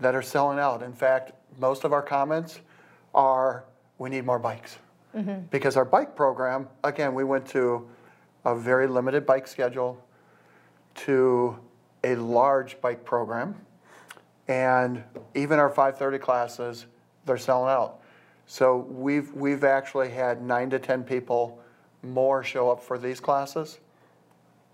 that 0.00 0.14
are 0.14 0.22
selling 0.22 0.58
out. 0.58 0.82
In 0.82 0.92
fact, 0.92 1.32
most 1.58 1.84
of 1.84 1.92
our 1.92 2.02
comments 2.02 2.60
are 3.14 3.64
we 3.98 4.10
need 4.10 4.24
more 4.24 4.38
bikes. 4.38 4.78
Mm-hmm. 5.14 5.46
Because 5.50 5.76
our 5.76 5.84
bike 5.84 6.16
program, 6.16 6.68
again, 6.84 7.14
we 7.14 7.24
went 7.24 7.46
to 7.48 7.88
a 8.44 8.56
very 8.56 8.86
limited 8.86 9.26
bike 9.26 9.46
schedule 9.46 10.02
to 10.94 11.58
a 12.02 12.14
large 12.14 12.80
bike 12.80 13.04
program. 13.04 13.54
And 14.48 15.02
even 15.34 15.58
our 15.58 15.68
530 15.68 16.18
classes, 16.18 16.86
they're 17.24 17.38
selling 17.38 17.70
out. 17.70 18.00
So 18.46 18.78
we've, 18.90 19.32
we've 19.32 19.62
actually 19.62 20.10
had 20.10 20.42
nine 20.42 20.70
to 20.70 20.78
10 20.78 21.04
people 21.04 21.60
more 22.02 22.42
show 22.42 22.70
up 22.70 22.82
for 22.82 22.98
these 22.98 23.20
classes 23.20 23.78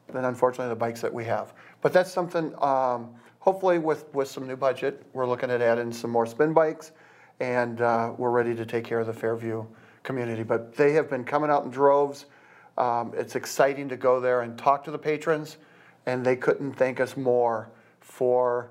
than 0.08 0.24
unfortunately 0.24 0.68
the 0.70 0.78
bikes 0.78 1.00
that 1.02 1.12
we 1.12 1.24
have. 1.24 1.52
But 1.82 1.92
that's 1.92 2.10
something, 2.10 2.54
um, 2.62 3.14
hopefully 3.40 3.78
with, 3.78 4.12
with 4.14 4.28
some 4.28 4.46
new 4.46 4.56
budget, 4.56 5.04
we're 5.12 5.26
looking 5.26 5.50
at 5.50 5.60
adding 5.60 5.92
some 5.92 6.10
more 6.10 6.26
spin 6.26 6.52
bikes 6.52 6.92
and 7.40 7.80
uh, 7.80 8.12
we're 8.16 8.30
ready 8.30 8.54
to 8.54 8.64
take 8.64 8.84
care 8.84 9.00
of 9.00 9.06
the 9.06 9.12
Fairview 9.12 9.64
community. 10.02 10.42
But 10.42 10.74
they 10.74 10.92
have 10.92 11.10
been 11.10 11.24
coming 11.24 11.50
out 11.50 11.64
in 11.64 11.70
droves. 11.70 12.26
Um, 12.78 13.12
it's 13.16 13.36
exciting 13.36 13.88
to 13.90 13.96
go 13.96 14.20
there 14.20 14.42
and 14.42 14.56
talk 14.56 14.84
to 14.84 14.90
the 14.90 14.98
patrons 14.98 15.58
and 16.06 16.24
they 16.24 16.36
couldn't 16.36 16.72
thank 16.72 17.00
us 17.00 17.16
more 17.16 17.68
for 18.00 18.70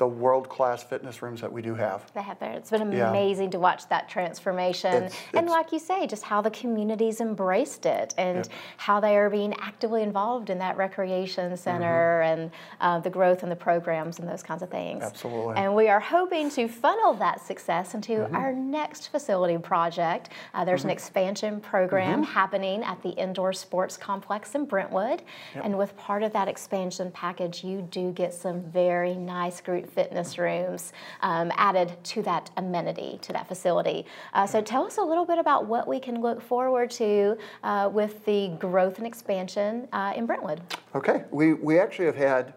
the 0.00 0.06
world-class 0.06 0.82
fitness 0.82 1.20
rooms 1.20 1.42
that 1.42 1.52
we 1.52 1.60
do 1.60 1.74
have. 1.74 2.10
They 2.14 2.22
have 2.22 2.38
there. 2.38 2.52
It's 2.52 2.70
been 2.70 2.90
Yeah. 2.90 3.10
amazing 3.10 3.50
to 3.50 3.58
watch 3.58 3.86
that 3.90 4.08
transformation. 4.08 4.94
It's- 4.94 5.12
and 5.34 5.44
it's- 5.44 5.50
like 5.50 5.72
you 5.72 5.78
say, 5.78 6.06
just 6.06 6.22
how 6.22 6.40
the 6.40 6.50
communities 6.50 7.20
embraced 7.20 7.84
it 7.84 8.14
and 8.16 8.36
Yep. 8.38 8.46
how 8.78 8.98
they 9.00 9.14
are 9.18 9.28
being 9.28 9.52
actively 9.60 10.02
involved 10.02 10.48
in 10.48 10.58
that 10.60 10.78
recreation 10.78 11.54
center 11.54 12.22
and 12.22 12.50
uh, 12.80 12.98
the 13.00 13.10
growth 13.10 13.42
in 13.42 13.50
the 13.50 13.56
programs 13.56 14.18
and 14.18 14.26
those 14.26 14.42
kinds 14.42 14.62
of 14.62 14.70
things. 14.70 15.04
Absolutely. 15.04 15.56
And 15.58 15.76
we 15.76 15.90
are 15.90 16.00
hoping 16.00 16.48
to 16.52 16.66
funnel 16.66 17.12
that 17.14 17.42
success 17.42 17.94
into 17.94 18.24
our 18.34 18.54
next 18.54 19.08
facility 19.08 19.58
project. 19.58 20.30
Uh, 20.54 20.64
there's 20.64 20.84
an 20.84 20.88
expansion 20.90 21.60
program 21.60 22.22
happening 22.22 22.82
at 22.84 23.02
the 23.02 23.10
indoor 23.10 23.52
sports 23.52 23.98
complex 23.98 24.54
in 24.54 24.64
Brentwood. 24.64 25.20
And 25.54 25.76
with 25.76 25.94
part 25.98 26.22
of 26.22 26.32
that 26.32 26.48
expansion 26.48 27.10
package, 27.10 27.62
you 27.62 27.82
do 27.82 28.12
get 28.12 28.32
some 28.32 28.62
very 28.62 29.14
nice 29.14 29.60
group 29.60 29.89
fitness 29.90 30.38
rooms 30.38 30.92
um, 31.22 31.52
added 31.56 31.92
to 32.04 32.22
that 32.22 32.50
amenity, 32.56 33.18
to 33.22 33.32
that 33.32 33.48
facility. 33.48 34.06
Uh, 34.34 34.46
so 34.46 34.60
tell 34.60 34.84
us 34.84 34.98
a 34.98 35.02
little 35.02 35.24
bit 35.24 35.38
about 35.38 35.66
what 35.66 35.86
we 35.86 36.00
can 36.00 36.20
look 36.20 36.40
forward 36.40 36.90
to 36.90 37.36
uh, 37.62 37.88
with 37.92 38.24
the 38.24 38.48
growth 38.58 38.98
and 38.98 39.06
expansion 39.06 39.88
uh, 39.92 40.12
in 40.16 40.26
Brentwood. 40.26 40.60
Okay, 40.94 41.24
we, 41.30 41.54
we 41.54 41.78
actually 41.78 42.06
have 42.06 42.16
had 42.16 42.54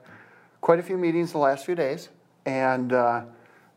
quite 0.62 0.80
a 0.80 0.84
few 0.84 0.98
meetings 0.98 1.32
the 1.32 1.38
last 1.38 1.66
few 1.66 1.76
days. 1.76 2.10
And 2.46 2.94
uh, 2.94 3.26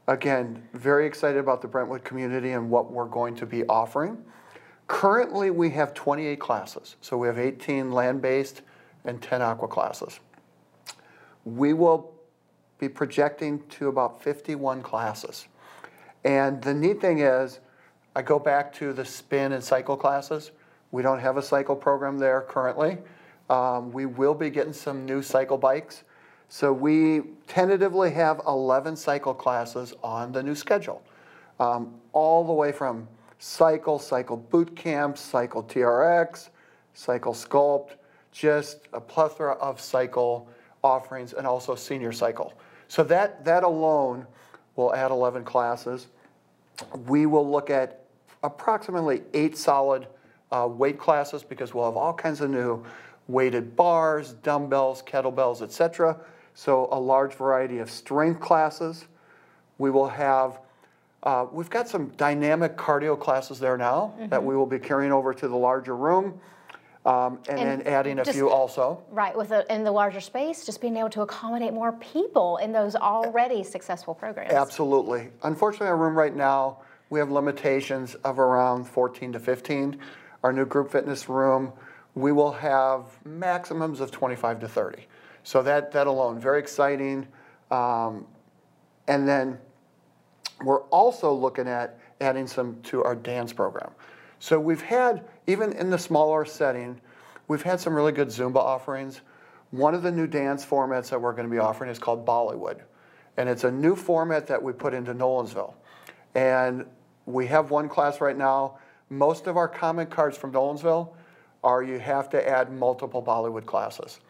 again, 0.09 0.63
very 0.73 1.07
excited 1.07 1.39
about 1.39 1.63
the 1.63 1.69
Brentwood 1.69 2.05
community 2.05 2.53
and 2.53 2.71
what 2.71 2.93
we're 2.93 3.07
going 3.07 3.35
to 3.37 3.47
be 3.47 3.65
offering. 3.67 4.23
Currently, 4.89 5.51
we 5.51 5.71
have 5.71 5.95
28 5.95 6.39
classes. 6.39 6.97
So 7.01 7.17
we 7.17 7.27
have 7.27 7.39
18 7.39 7.91
land-based 7.91 8.63
and 9.05 9.21
10 9.21 9.43
aqua 9.43 9.69
classes. 9.69 10.21
We 11.45 11.73
will 11.73 12.16
be 12.79 12.89
projecting 12.89 13.63
to 13.71 13.89
about 13.89 14.23
51 14.23 14.83
classes. 14.83 15.47
And 16.25 16.61
the 16.63 16.75
neat 16.75 17.01
thing 17.01 17.21
is, 17.21 17.61
I 18.15 18.23
go 18.23 18.39
back 18.39 18.73
to 18.75 18.93
the 18.93 19.05
spin 19.05 19.53
and 19.53 19.63
cycle 19.63 19.97
classes. 19.97 20.51
We 20.91 21.03
don't 21.03 21.21
have 21.21 21.37
a 21.37 21.43
cycle 21.43 21.77
program 21.77 22.19
there 22.19 22.43
currently. 22.43 22.99
Um, 23.49 23.93
we 23.93 24.07
will 24.07 24.35
be 24.35 24.51
getting 24.51 24.73
some 24.73 25.05
new 25.05 25.23
cycle 25.23 25.59
bikes. 25.59 26.05
So 26.49 26.73
we 26.73 27.23
tentatively 27.47 28.11
have 28.13 28.41
11 28.47 28.97
cycle 28.97 29.35
classes 29.35 29.95
on 30.03 30.33
the 30.33 30.43
new 30.43 30.55
schedule. 30.55 31.03
Um, 31.59 31.95
all 32.13 32.45
the 32.45 32.53
way 32.53 32.73
from 32.73 33.09
cycle, 33.39 33.99
cycle 33.99 34.37
boot 34.37 34.77
camp, 34.77 35.19
cycle 35.19 35.63
TRX, 35.63 36.51
cycle 36.95 37.35
sculpt, 37.35 37.91
just 38.33 38.81
a 38.93 39.01
plethora 39.01 39.53
of 39.55 39.81
cycle 39.81 40.49
offerings 40.87 41.33
and 41.33 41.47
also 41.47 41.75
senior 41.75 42.13
cycle. 42.13 42.55
So 42.89 43.03
that, 43.05 43.45
that 43.45 43.65
alone 43.65 44.27
will 44.77 44.95
add 44.95 45.11
11 45.11 45.45
classes. 45.45 46.07
We 47.07 47.27
will 47.27 47.51
look 47.51 47.71
at 47.71 48.05
approximately 48.43 49.23
eight 49.35 49.57
solid 49.57 50.07
uh, 50.53 50.69
weight 50.71 50.99
classes 50.99 51.43
because 51.43 51.75
we'll 51.75 51.87
have 51.87 51.97
all 51.97 52.15
kinds 52.15 52.41
of 52.41 52.51
new 52.51 52.85
weighted 53.29 53.75
bars, 53.75 54.35
dumbbells, 54.35 55.03
kettlebells, 55.03 55.63
etc. 55.63 56.17
So 56.55 56.89
a 56.93 57.01
large 57.01 57.35
variety 57.35 57.79
of 57.79 57.91
strength 57.91 58.41
classes. 58.41 59.07
We 59.79 59.91
will 59.91 60.09
have, 60.09 60.61
uh, 61.23 61.47
we've 61.51 61.69
got 61.69 61.89
some 61.89 62.09
dynamic 62.17 62.77
cardio 62.77 63.19
classes 63.19 63.59
there 63.59 63.77
now 63.77 64.15
that 64.29 64.43
we 64.43 64.57
will 64.57 64.67
be 64.67 64.79
carrying 64.79 65.13
over 65.13 65.35
to 65.35 65.49
the 65.49 65.57
larger 65.57 65.97
room. 65.97 66.41
Um, 67.07 67.39
and, 67.49 67.61
And 67.61 67.81
then 67.81 67.87
adding 67.87 68.19
a 68.19 68.25
just- 68.25 68.37
few 68.37 68.51
also. 68.51 69.01
Right, 69.13 69.37
with 69.37 69.51
the, 69.51 69.73
in 69.73 69.85
the 69.85 69.93
larger 69.93 70.21
space, 70.21 70.67
just 70.67 70.81
being 70.81 70.97
able 70.97 71.11
to 71.11 71.23
accommodate 71.23 71.73
more 71.73 71.93
people 71.93 72.57
in 72.57 72.73
those 72.73 72.97
already 72.97 73.63
successful 73.63 74.13
programs. 74.13 74.53
Absolutely. 74.53 75.31
Unfortunately, 75.45 75.87
our 75.87 75.97
room 75.97 76.17
right 76.19 76.35
now, 76.35 76.79
we 77.09 77.21
have 77.21 77.31
limitations 77.31 78.17
of 78.17 78.41
around 78.41 78.87
14 78.87 79.33
to 79.35 79.39
15. 79.39 79.99
Our 80.43 80.53
new 80.53 80.67
group 80.67 80.91
fitness 80.91 81.29
room, 81.29 81.73
we 82.17 82.33
will 82.33 82.53
have 82.53 83.05
maximums 83.25 84.01
of 84.01 84.11
25 84.11 84.59
to 84.61 84.69
30. 84.69 85.07
So 85.45 85.63
that, 85.63 85.93
that 85.93 86.09
alone, 86.09 86.41
very 86.41 86.59
exciting. 86.59 87.29
Um, 87.71 88.27
and 89.07 89.29
then 89.29 89.59
we're 90.65 90.83
also 90.85 91.33
looking 91.33 91.69
at 91.69 92.01
adding 92.21 92.49
some 92.49 92.81
to 92.83 93.05
our 93.05 93.15
dance 93.15 93.53
program. 93.53 93.93
So 94.39 94.61
we've 94.61 94.83
had, 94.83 95.25
even 95.47 95.73
in 95.73 95.91
the 95.91 95.99
smaller 95.99 96.45
setting, 96.45 97.01
we've 97.49 97.63
had 97.63 97.81
some 97.81 97.95
really 97.95 98.13
good 98.13 98.29
Zumba 98.29 98.57
offerings. 98.57 99.21
One 99.71 99.95
of 99.95 100.03
the 100.03 100.13
new 100.13 100.27
dance 100.27 100.65
formats 100.65 101.09
that 101.11 101.21
we're 101.21 101.33
going 101.33 101.49
to 101.49 101.51
be 101.51 101.59
offering 101.59 101.91
is 101.91 101.99
called 101.99 102.27
Bollywood. 102.27 102.81
And 103.37 103.49
it's 103.49 103.65
a 103.65 103.71
new 103.71 103.97
format 103.97 104.47
that 104.47 104.63
we 104.63 104.73
put 104.73 104.95
into 104.95 105.15
Nolensville. 105.15 105.75
And 106.35 106.87
we 107.27 107.47
have 107.47 107.71
one 107.71 107.89
class 107.89 108.21
right 108.21 108.37
now. 108.37 108.79
Most 109.11 109.47
of 109.47 109.57
our 109.57 109.69
comment 109.69 110.11
cards 110.11 110.37
from 110.37 110.53
Nolensville 110.53 111.15
are 111.65 111.83
you 111.83 111.99
have 111.99 112.29
to 112.31 112.49
add 112.49 112.73
multiple 112.73 113.23
Bollywood 113.23 113.67
classes. 113.67 114.21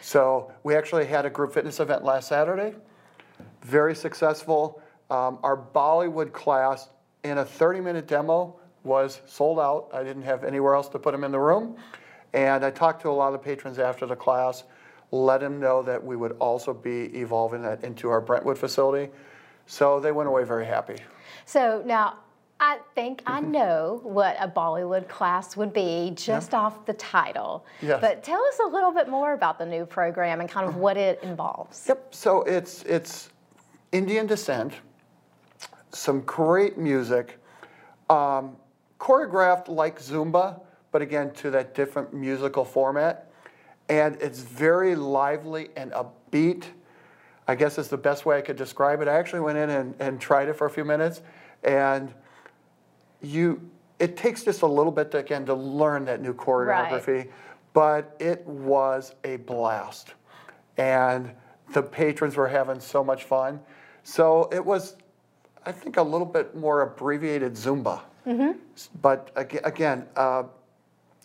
So 0.00 0.52
we 0.62 0.74
actually 0.74 1.06
had 1.06 1.26
a 1.26 1.30
group 1.30 1.52
fitness 1.52 1.80
event 1.80 2.04
last 2.04 2.28
Saturday, 2.28 2.76
very 3.62 3.94
successful. 3.94 4.80
Um, 5.10 5.38
our 5.42 5.56
Bollywood 5.56 6.32
class 6.32 6.88
in 7.24 7.38
a 7.38 7.44
30 7.44 7.80
minute 7.80 8.06
demo 8.06 8.56
was 8.86 9.20
sold 9.26 9.58
out. 9.58 9.88
I 9.92 10.02
didn't 10.02 10.22
have 10.22 10.44
anywhere 10.44 10.74
else 10.74 10.88
to 10.90 10.98
put 10.98 11.12
them 11.12 11.24
in 11.24 11.32
the 11.32 11.40
room. 11.40 11.76
And 12.32 12.64
I 12.64 12.70
talked 12.70 13.02
to 13.02 13.08
a 13.08 13.10
lot 13.10 13.28
of 13.28 13.32
the 13.34 13.38
patrons 13.38 13.78
after 13.78 14.06
the 14.06 14.16
class, 14.16 14.64
let 15.10 15.40
them 15.40 15.60
know 15.60 15.82
that 15.82 16.02
we 16.02 16.16
would 16.16 16.32
also 16.38 16.72
be 16.72 17.04
evolving 17.16 17.62
that 17.62 17.84
into 17.84 18.08
our 18.08 18.20
Brentwood 18.20 18.58
facility. 18.58 19.12
So 19.66 20.00
they 20.00 20.12
went 20.12 20.28
away 20.28 20.44
very 20.44 20.66
happy. 20.66 20.96
So 21.44 21.82
now, 21.84 22.18
I 22.58 22.78
think 22.94 23.22
I 23.26 23.40
know 23.40 24.00
what 24.02 24.36
a 24.40 24.48
Bollywood 24.48 25.08
class 25.08 25.56
would 25.56 25.74
be 25.74 26.12
just 26.14 26.54
off 26.54 26.86
the 26.86 26.94
title. 26.94 27.66
Yes. 27.82 28.00
But 28.00 28.22
tell 28.22 28.42
us 28.42 28.58
a 28.64 28.68
little 28.68 28.92
bit 28.92 29.08
more 29.08 29.34
about 29.34 29.58
the 29.58 29.66
new 29.66 29.84
program 29.84 30.40
and 30.40 30.48
kind 30.48 30.66
of 30.66 30.76
what 30.76 30.96
it 30.96 31.22
involves. 31.22 31.84
Yep. 31.86 32.14
So 32.14 32.42
it's 32.42 32.82
it's 32.84 33.28
Indian 33.92 34.26
descent, 34.26 34.72
some 35.92 36.22
great 36.22 36.78
music, 36.78 37.38
um, 38.08 38.56
choreographed 38.98 39.68
like 39.68 40.00
Zumba, 40.00 40.60
but 40.92 41.02
again 41.02 41.30
to 41.34 41.50
that 41.50 41.74
different 41.74 42.14
musical 42.14 42.64
format, 42.64 43.30
and 43.88 44.16
it's 44.20 44.40
very 44.40 44.94
lively 44.94 45.68
and 45.76 45.92
upbeat. 45.92 46.64
I 47.48 47.54
guess 47.54 47.78
is 47.78 47.88
the 47.88 47.96
best 47.96 48.26
way 48.26 48.38
I 48.38 48.40
could 48.40 48.56
describe 48.56 49.00
it. 49.00 49.08
I 49.08 49.14
actually 49.14 49.40
went 49.40 49.58
in 49.58 49.70
and, 49.70 49.94
and 50.00 50.20
tried 50.20 50.48
it 50.48 50.54
for 50.54 50.66
a 50.66 50.70
few 50.70 50.84
minutes, 50.84 51.22
and 51.62 52.12
you 53.22 53.70
it 53.98 54.16
takes 54.16 54.44
just 54.44 54.62
a 54.62 54.66
little 54.66 54.92
bit 54.92 55.10
to, 55.12 55.18
again 55.18 55.46
to 55.46 55.54
learn 55.54 56.04
that 56.04 56.20
new 56.20 56.34
choreography, 56.34 57.30
but 57.72 58.16
it 58.18 58.46
was 58.46 59.14
a 59.24 59.36
blast, 59.36 60.14
and 60.76 61.30
the 61.72 61.82
patrons 61.82 62.36
were 62.36 62.48
having 62.48 62.80
so 62.80 63.02
much 63.02 63.24
fun. 63.24 63.60
So 64.02 64.48
it 64.52 64.64
was, 64.64 64.96
I 65.64 65.72
think, 65.72 65.96
a 65.96 66.02
little 66.02 66.26
bit 66.26 66.54
more 66.56 66.82
abbreviated 66.82 67.54
Zumba. 67.54 68.00
But 69.02 69.30
again, 69.36 70.06
uh, 70.16 70.44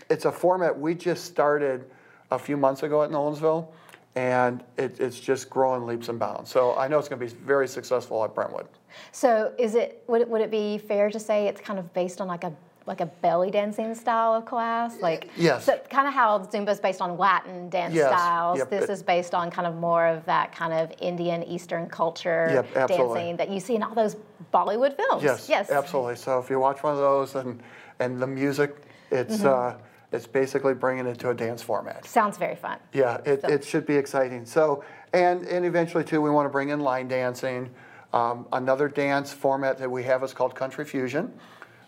it's 0.10 0.26
a 0.26 0.32
format 0.32 0.78
we 0.78 0.96
just 0.96 1.26
started 1.26 1.86
a 2.32 2.40
few 2.40 2.58
months 2.58 2.84
ago 2.84 3.04
at 3.04 3.10
Nolensville, 3.10 3.68
and 4.16 4.64
it, 4.78 5.00
it's 5.00 5.20
just 5.20 5.50
growing 5.50 5.86
leaps 5.86 6.10
and 6.10 6.20
bounds. 6.20 6.50
So 6.50 6.76
I 6.76 6.88
know 6.88 7.00
it's 7.00 7.10
going 7.10 7.20
to 7.20 7.26
be 7.26 7.42
very 7.44 7.68
successful 7.68 8.24
at 8.24 8.34
Brentwood. 8.36 8.68
So 9.12 9.54
is 9.58 9.76
it 9.76 10.04
would, 10.08 10.22
it 10.22 10.30
would 10.30 10.42
it 10.42 10.52
be 10.52 10.78
fair 10.78 11.10
to 11.10 11.20
say 11.20 11.48
it's 11.48 11.62
kind 11.62 11.80
of 11.80 11.94
based 11.94 12.22
on 12.22 12.28
like 12.28 12.44
a 12.44 12.54
like 12.88 13.02
a 13.02 13.06
belly 13.06 13.52
dancing 13.52 13.94
style 13.94 14.34
of 14.34 14.46
class? 14.46 15.00
Like 15.02 15.30
Yes. 15.36 15.66
so 15.66 15.78
kind 15.90 16.08
of 16.08 16.14
how 16.14 16.40
Zumba 16.40 16.70
is 16.70 16.80
based 16.80 17.02
on 17.02 17.18
Latin 17.18 17.70
dance 17.70 17.94
Yes. 17.94 18.08
styles. 18.12 18.58
Yep. 18.60 18.70
This 18.70 18.84
It- 18.86 18.90
is 18.90 19.04
based 19.04 19.36
on 19.36 19.52
kind 19.52 19.68
of 19.68 19.76
more 19.76 20.06
of 20.08 20.26
that 20.26 20.52
kind 20.54 20.74
of 20.74 20.92
Indian 21.00 21.44
Eastern 21.44 21.88
culture 21.88 22.50
Yep, 22.74 22.88
dancing 22.88 23.38
that 23.38 23.50
you 23.50 23.60
see 23.60 23.76
in 23.76 23.84
all 23.84 23.94
those 23.94 24.16
Bollywood 24.54 24.96
films. 24.96 25.24
Yes, 25.24 25.48
Yes. 25.48 25.70
absolutely. 25.72 26.16
So 26.16 26.40
if 26.40 26.50
you 26.50 26.60
watch 26.60 26.82
one 26.84 26.94
of 26.94 27.00
those 27.00 27.36
and, 27.36 27.62
and 28.00 28.20
the 28.22 28.28
music, 28.28 28.76
it's, 29.12 29.38
Mm-hmm. 29.38 29.78
uh, 29.78 29.82
it's 30.12 30.28
basically 30.28 30.74
bringing 30.74 31.06
it 31.08 31.20
to 31.20 31.30
a 31.30 31.34
dance 31.34 31.62
format. 31.62 32.06
Sounds 32.06 32.38
very 32.38 32.56
fun. 32.56 32.78
Yeah, 32.94 33.18
it, 33.26 33.42
So- 33.42 33.48
it 33.48 33.64
should 33.64 33.86
be 33.86 33.96
exciting. 33.96 34.46
So, 34.46 34.84
and, 35.14 35.46
and 35.48 35.66
eventually 35.66 36.04
too, 36.04 36.22
we 36.22 36.30
want 36.32 36.46
to 36.46 36.50
bring 36.50 36.70
in 36.70 36.80
line 36.80 37.08
dancing. 37.08 37.70
Um, 38.14 38.46
another 38.52 38.90
dance 38.90 39.32
format 39.32 39.78
that 39.78 39.90
we 39.90 40.04
have 40.04 40.22
is 40.24 40.34
called 40.34 40.54
Country 40.54 40.84
Fusion, 40.84 41.32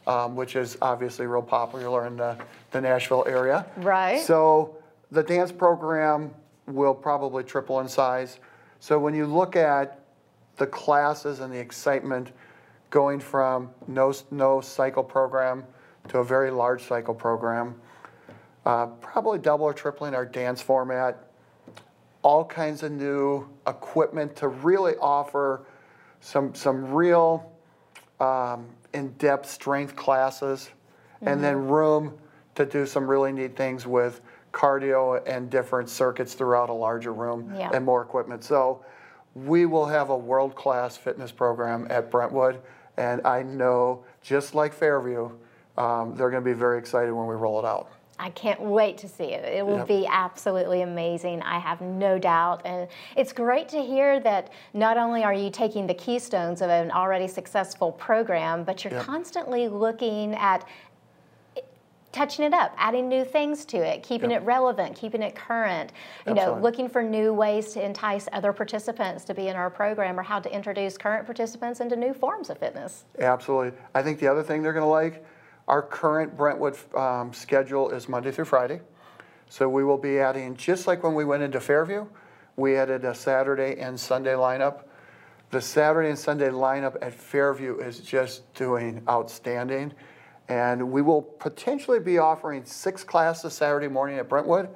um, 0.08 0.36
which 0.36 0.56
is 0.56 0.78
obviously 0.82 1.26
real 1.26 1.42
popular 1.42 2.06
in 2.08 2.18
the, 2.18 2.38
the 2.72 2.82
Nashville 2.82 3.26
area. 3.28 3.66
Right. 3.78 4.22
So 4.22 4.78
the 5.12 5.24
dance 5.24 5.52
program 5.52 6.32
will 6.68 6.94
probably 6.94 7.44
triple 7.44 7.80
in 7.80 7.88
size. 7.88 8.40
So 8.80 9.00
when 9.00 9.14
you 9.14 9.26
look 9.26 9.56
at 9.56 10.00
the 10.58 10.68
classes 10.68 11.40
and 11.40 11.52
the 11.52 11.60
excitement 11.60 12.32
going 12.90 13.20
from 13.20 13.72
no, 13.88 14.14
no 14.32 14.62
cycle 14.62 15.04
program 15.04 15.64
to 16.10 16.20
a 16.20 16.24
very 16.24 16.52
large 16.52 16.84
cycle 16.84 17.14
program, 17.14 17.76
uh, 18.66 18.88
probably 18.88 19.40
double 19.40 19.66
or 19.66 19.74
tripling 19.74 20.14
our 20.14 20.26
dance 20.26 20.62
format, 20.62 21.28
all 22.22 22.46
kinds 22.46 22.84
of 22.84 22.92
new 22.92 23.48
equipment 23.68 24.36
to 24.38 24.48
really 24.48 24.96
offer 24.98 25.66
some, 26.22 26.56
some 26.56 26.94
real 26.94 27.52
um, 28.20 28.66
in-depth 28.94 29.50
strength 29.50 29.96
classes, 29.96 30.70
and 31.22 31.44
then 31.44 31.68
room 31.68 32.14
to 32.56 32.66
do 32.66 32.86
some 32.86 33.08
really 33.08 33.32
neat 33.32 33.56
things 33.56 33.88
with 33.88 34.22
cardio 34.52 35.22
and 35.26 35.50
different 35.50 35.90
circuits 35.90 36.34
throughout 36.36 36.70
a 36.70 36.74
larger 36.74 37.12
room 37.14 37.52
Yeah. 37.56 37.72
and 37.74 37.84
more 37.84 38.02
equipment. 38.02 38.44
So 38.44 38.84
we 39.34 39.66
will 39.66 39.86
have 39.88 40.10
a 40.12 40.18
world-class 40.18 40.98
fitness 40.98 41.32
program 41.32 41.88
at 41.90 42.12
Brentwood, 42.12 42.60
and 42.98 43.26
I 43.26 43.42
know, 43.42 44.04
just 44.22 44.54
like 44.54 44.74
Fairview, 44.74 45.32
um, 45.78 46.16
they're 46.16 46.30
going 46.30 46.44
to 46.44 46.48
be 46.50 46.54
very 46.54 46.78
excited 46.78 47.12
when 47.12 47.26
we 47.26 47.34
roll 47.36 47.58
it 47.58 47.66
out. 47.66 47.90
I 48.20 48.30
can't 48.30 48.62
wait 48.62 48.98
to 49.00 49.08
see 49.08 49.34
it. 49.34 49.44
It 49.44 49.66
will 49.66 49.78
Yep. 49.80 49.88
be 49.88 50.08
absolutely 50.08 50.82
amazing. 50.82 51.42
I 51.42 51.58
have 51.58 51.82
no 51.82 52.20
doubt. 52.20 52.62
And 52.64 52.88
it's 53.16 53.34
great 53.34 53.68
to 53.70 53.82
hear 53.82 54.20
that 54.20 54.50
not 54.74 54.98
only 54.98 55.24
are 55.24 55.34
you 55.34 55.50
taking 55.50 55.88
the 55.88 55.96
keystones 55.96 56.62
of 56.62 56.70
an 56.70 56.92
already 56.92 57.28
successful 57.28 57.92
program, 57.92 58.64
but 58.64 58.84
you're 58.84 58.94
Yep. 58.94 59.04
constantly 59.04 59.68
looking 59.68 60.36
at 60.36 60.64
touching 62.12 62.46
it 62.46 62.54
up, 62.54 62.72
adding 62.78 63.10
new 63.10 63.26
things 63.26 63.66
to 63.66 63.78
it, 63.78 64.04
keeping 64.04 64.30
Yep. 64.30 64.44
it 64.44 64.46
relevant, 64.46 64.96
keeping 64.96 65.24
it 65.24 65.34
current. 65.34 65.92
You 66.28 66.36
know, 66.36 66.54
looking 66.62 66.88
for 66.88 67.02
new 67.02 67.34
ways 67.34 67.74
to 67.74 67.84
entice 67.84 68.30
other 68.32 68.54
participants 68.54 69.26
to 69.26 69.34
be 69.34 69.48
in 69.48 69.56
our 69.56 69.72
program 69.72 70.20
or 70.20 70.24
how 70.24 70.40
to 70.40 70.54
introduce 70.54 70.96
current 70.96 71.26
participants 71.26 71.80
into 71.80 71.96
new 71.96 72.14
forms 72.14 72.52
of 72.52 72.60
fitness. 72.60 73.06
Absolutely. 73.18 73.76
I 73.96 74.04
think 74.04 74.20
the 74.20 74.28
other 74.28 74.44
thing 74.44 74.62
they're 74.62 74.74
going 74.74 74.86
to 74.86 74.88
like, 74.88 75.26
our 75.68 75.82
current 75.82 76.36
Brentwood 76.36 76.78
um, 76.96 77.34
schedule 77.34 77.90
is 77.90 78.10
Monday 78.10 78.32
through 78.32 78.46
Friday. 78.46 78.82
So 79.50 79.70
we 79.70 79.84
will 79.84 79.98
be 79.98 80.20
adding, 80.20 80.56
just 80.56 80.88
like 80.88 81.04
when 81.04 81.14
we 81.14 81.26
went 81.26 81.44
into 81.44 81.60
Fairview, 81.60 82.08
we 82.56 82.76
added 82.76 83.06
a 83.06 83.14
Saturday 83.14 83.80
and 83.80 84.00
Sunday 84.00 84.34
lineup. 84.34 84.84
The 85.52 85.62
Saturday 85.62 86.10
and 86.10 86.18
Sunday 86.18 86.50
lineup 86.50 86.98
at 87.02 87.14
Fairview 87.14 87.78
is 87.78 88.00
just 88.00 88.52
doing 88.56 89.04
outstanding. 89.08 89.94
And 90.50 90.92
we 90.92 91.02
will 91.02 91.22
potentially 91.22 92.00
be 92.00 92.18
offering 92.18 92.66
six 92.66 93.04
classes 93.04 93.54
Saturday 93.54 93.88
morning 93.88 94.18
at 94.18 94.28
Brentwood 94.28 94.70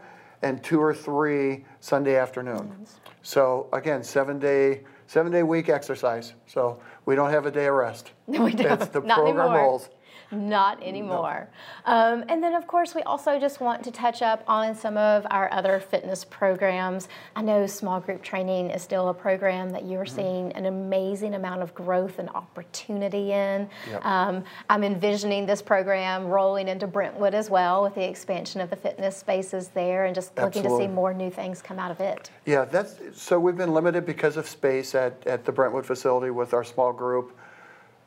and 0.43 0.63
two 0.63 0.79
or 0.79 0.93
three 0.93 1.65
Sunday 1.79 2.15
afternoon. 2.15 2.85
So 3.23 3.67
again, 3.73 4.03
seven 4.03 4.39
day, 4.39 4.83
seven 5.07 5.31
day 5.31 5.43
week 5.43 5.69
exercise. 5.69 6.33
So 6.45 6.79
we 7.05 7.15
don't 7.15 7.31
have 7.31 7.45
a 7.45 7.51
day 7.51 7.65
of 7.65 7.73
rest. 7.75 8.11
No, 8.27 8.43
we 8.43 8.53
don't. 8.53 8.81
It's 8.81 8.91
the 8.91 9.01
Not 9.01 9.17
program 9.17 9.47
anymore. 9.47 9.63
rolls. 9.63 9.89
Not 10.31 10.83
anymore. 10.83 11.49
Um, 11.85 12.25
and 12.27 12.43
then, 12.43 12.53
of 12.53 12.67
course, 12.67 12.93
we 12.93 13.01
also 13.03 13.39
just 13.39 13.61
want 13.61 13.83
to 13.83 13.91
touch 13.91 14.21
up 14.21 14.43
on 14.47 14.75
some 14.75 14.97
of 14.97 15.25
our 15.31 15.51
other 15.53 15.79
fitness 15.79 16.25
programs. 16.25 17.07
I 17.35 17.41
know 17.41 17.65
small 17.65 17.99
group 17.99 18.21
training 18.21 18.71
is 18.71 18.81
still 18.81 19.09
a 19.09 19.13
program 19.13 19.69
that 19.71 19.85
you're 19.85 20.05
seeing 20.05 20.51
an 20.53 20.65
amazing 20.65 21.35
amount 21.35 21.61
of 21.61 21.73
growth 21.73 22.19
and 22.19 22.29
opportunity 22.29 23.31
in. 23.31 23.69
Yep. 23.89 24.05
Um, 24.05 24.43
I'm 24.69 24.83
envisioning 24.83 25.45
this 25.45 25.61
program 25.61 26.25
rolling 26.25 26.67
into 26.67 26.87
Brentwood 26.87 27.33
as 27.33 27.49
well 27.49 27.83
with 27.83 27.95
the 27.95 28.07
expansion 28.07 28.59
of 28.59 28.69
the 28.69 28.75
fitness 28.75 29.15
spaces 29.15 29.69
there 29.69 30.05
and 30.05 30.15
just 30.15 30.35
looking 30.37 30.63
to 30.63 30.77
see 30.77 30.87
more 30.87 31.13
new 31.13 31.31
things 31.31 31.61
come 31.61 31.79
out 31.79 31.91
of 31.91 31.99
it. 32.01 32.31
Yeah, 32.45 32.65
that's, 32.65 32.95
so 33.13 33.39
we've 33.39 33.57
been 33.57 33.73
limited 33.73 34.05
because 34.05 34.35
of 34.35 34.47
space 34.47 34.95
at, 34.95 35.25
at 35.25 35.45
the 35.45 35.51
Brentwood 35.51 35.85
facility 35.85 36.31
with 36.31 36.53
our 36.53 36.63
small 36.63 36.91
group. 36.91 37.36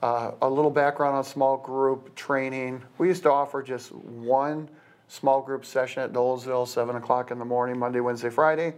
Uh, 0.03 0.33
a 0.41 0.49
little 0.49 0.71
background 0.71 1.15
on 1.15 1.23
small 1.23 1.59
group 1.59 2.15
training. 2.15 2.83
We 2.97 3.09
used 3.09 3.23
to 3.25 3.31
offer 3.31 3.63
just 3.63 3.93
one 3.93 4.69
small 5.09 5.43
group 5.43 5.67
session 5.67 6.03
at 6.03 6.11
Nolensville, 6.11 6.67
7 6.67 6.97
o'clock 6.97 7.31
in 7.31 7.39
the 7.39 7.45
morning, 7.45 7.79
Monday, 7.79 8.01
Wednesday, 8.01 8.31
Friday. 8.31 8.75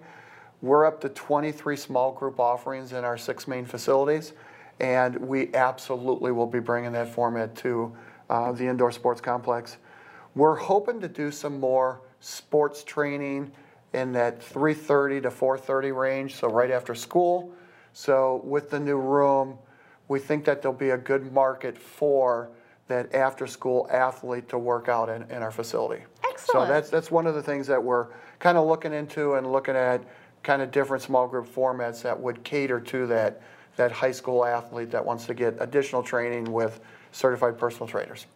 We're 0.63 0.85
up 0.85 1.01
to 1.03 1.09
23 1.09 1.77
small 1.77 2.11
group 2.11 2.41
offerings 2.41 2.93
in 2.93 3.05
our 3.05 3.17
six 3.17 3.47
main 3.47 3.67
facilities, 3.67 4.33
and 4.81 5.15
we 5.17 5.55
absolutely 5.55 6.33
will 6.33 6.47
be 6.47 6.59
bringing 6.59 6.91
that 6.93 7.09
format 7.09 7.55
to 7.57 7.97
uh, 8.29 8.51
the 8.51 8.67
indoor 8.67 8.91
sports 8.91 9.21
complex. 9.21 9.77
We're 10.35 10.57
hoping 10.57 11.01
to 11.03 11.09
do 11.09 11.31
some 11.31 11.61
more 11.61 12.01
sports 12.19 12.83
training 12.83 13.53
in 13.93 14.11
that 14.13 14.41
3:30 14.41 15.23
to 15.23 15.31
4:30 15.31 15.93
range, 15.97 16.35
so 16.35 16.49
right 16.49 16.71
after 16.71 16.95
school, 16.95 17.53
So 17.93 18.41
with 18.45 18.71
the 18.71 18.81
new 18.81 18.97
room, 18.97 19.59
we 20.12 20.20
think 20.20 20.44
that 20.44 20.61
there'll 20.61 20.77
be 20.77 20.90
a 20.90 20.98
good 20.98 21.33
market 21.33 21.77
for 21.79 22.51
that 22.87 23.14
after-school 23.14 23.88
athlete 23.90 24.46
to 24.51 24.59
work 24.59 24.87
out 24.88 25.09
in, 25.09 25.22
in 25.31 25.42
our 25.42 25.51
facility. 25.51 26.05
Excellent. 26.29 26.68
So 26.68 26.72
that's, 26.72 26.90
that's 26.90 27.11
one 27.11 27.27
of 27.27 27.35
the 27.35 27.42
things 27.42 27.66
that 27.66 27.83
we're 27.83 28.09
kind 28.38 28.59
of 28.59 28.66
looking 28.66 28.92
into 28.92 29.35
and 29.35 29.51
looking 29.51 29.75
at 29.75 30.05
kind 30.42 30.61
of 30.61 30.70
different 30.70 31.03
small 31.03 31.27
group 31.27 31.48
formats 31.48 32.03
that 32.03 32.18
would 32.20 32.44
cater 32.44 32.79
to 32.79 33.07
that, 33.07 33.40
that 33.77 33.90
high 33.90 34.12
school 34.12 34.44
athlete 34.44 34.90
that 34.90 35.03
wants 35.03 35.25
to 35.27 35.35
get 35.35 35.57
additional 35.61 36.03
training 36.03 36.44
with 36.53 36.81
certified 37.12 37.59
personal 37.59 37.87
trainers. 37.87 38.27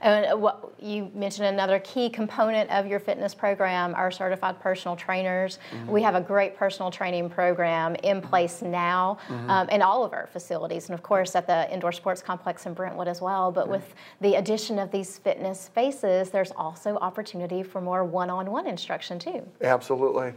And 0.00 0.40
what, 0.40 0.74
you 0.80 1.10
mentioned 1.14 1.46
another 1.46 1.78
key 1.78 2.10
component 2.10 2.68
of 2.70 2.86
your 2.86 2.98
fitness 2.98 3.32
program 3.34 3.94
are 3.94 4.10
certified 4.10 4.60
personal 4.60 4.96
trainers. 4.96 5.60
We 5.86 6.02
have 6.02 6.16
a 6.16 6.20
great 6.20 6.56
personal 6.56 6.90
training 6.90 7.30
program 7.30 7.94
in 7.96 8.20
place 8.20 8.60
now 8.60 9.18
um, 9.48 9.68
in 9.68 9.82
all 9.82 10.04
of 10.04 10.12
our 10.12 10.26
facilities, 10.26 10.88
and 10.88 10.94
of 10.94 11.02
course 11.02 11.36
at 11.36 11.46
the 11.46 11.72
indoor 11.72 11.92
sports 11.92 12.20
complex 12.20 12.66
in 12.66 12.74
Brentwood 12.74 13.08
as 13.08 13.20
well. 13.20 13.52
But 13.52 13.68
with 13.68 13.94
the 14.20 14.34
addition 14.34 14.78
of 14.78 14.90
these 14.90 15.16
fitness 15.18 15.60
spaces, 15.60 16.30
there's 16.30 16.50
also 16.52 16.96
opportunity 16.96 17.62
for 17.62 17.80
more 17.80 18.04
one-on-one 18.04 18.66
instruction 18.66 19.18
too. 19.18 19.46
Absolutely. 19.62 20.34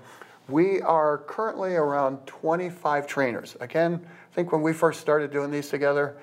We 0.47 0.81
are 0.81 1.17
currently 1.19 1.75
around 1.75 2.25
25 2.25 3.07
trainers. 3.07 3.57
Again, 3.59 3.99
I 4.05 4.33
think 4.35 4.51
when 4.51 4.61
we 4.61 4.71
first 4.71 5.01
started 5.01 5.31
doing 5.31 5.51
these 5.51 5.67
together, 5.67 6.15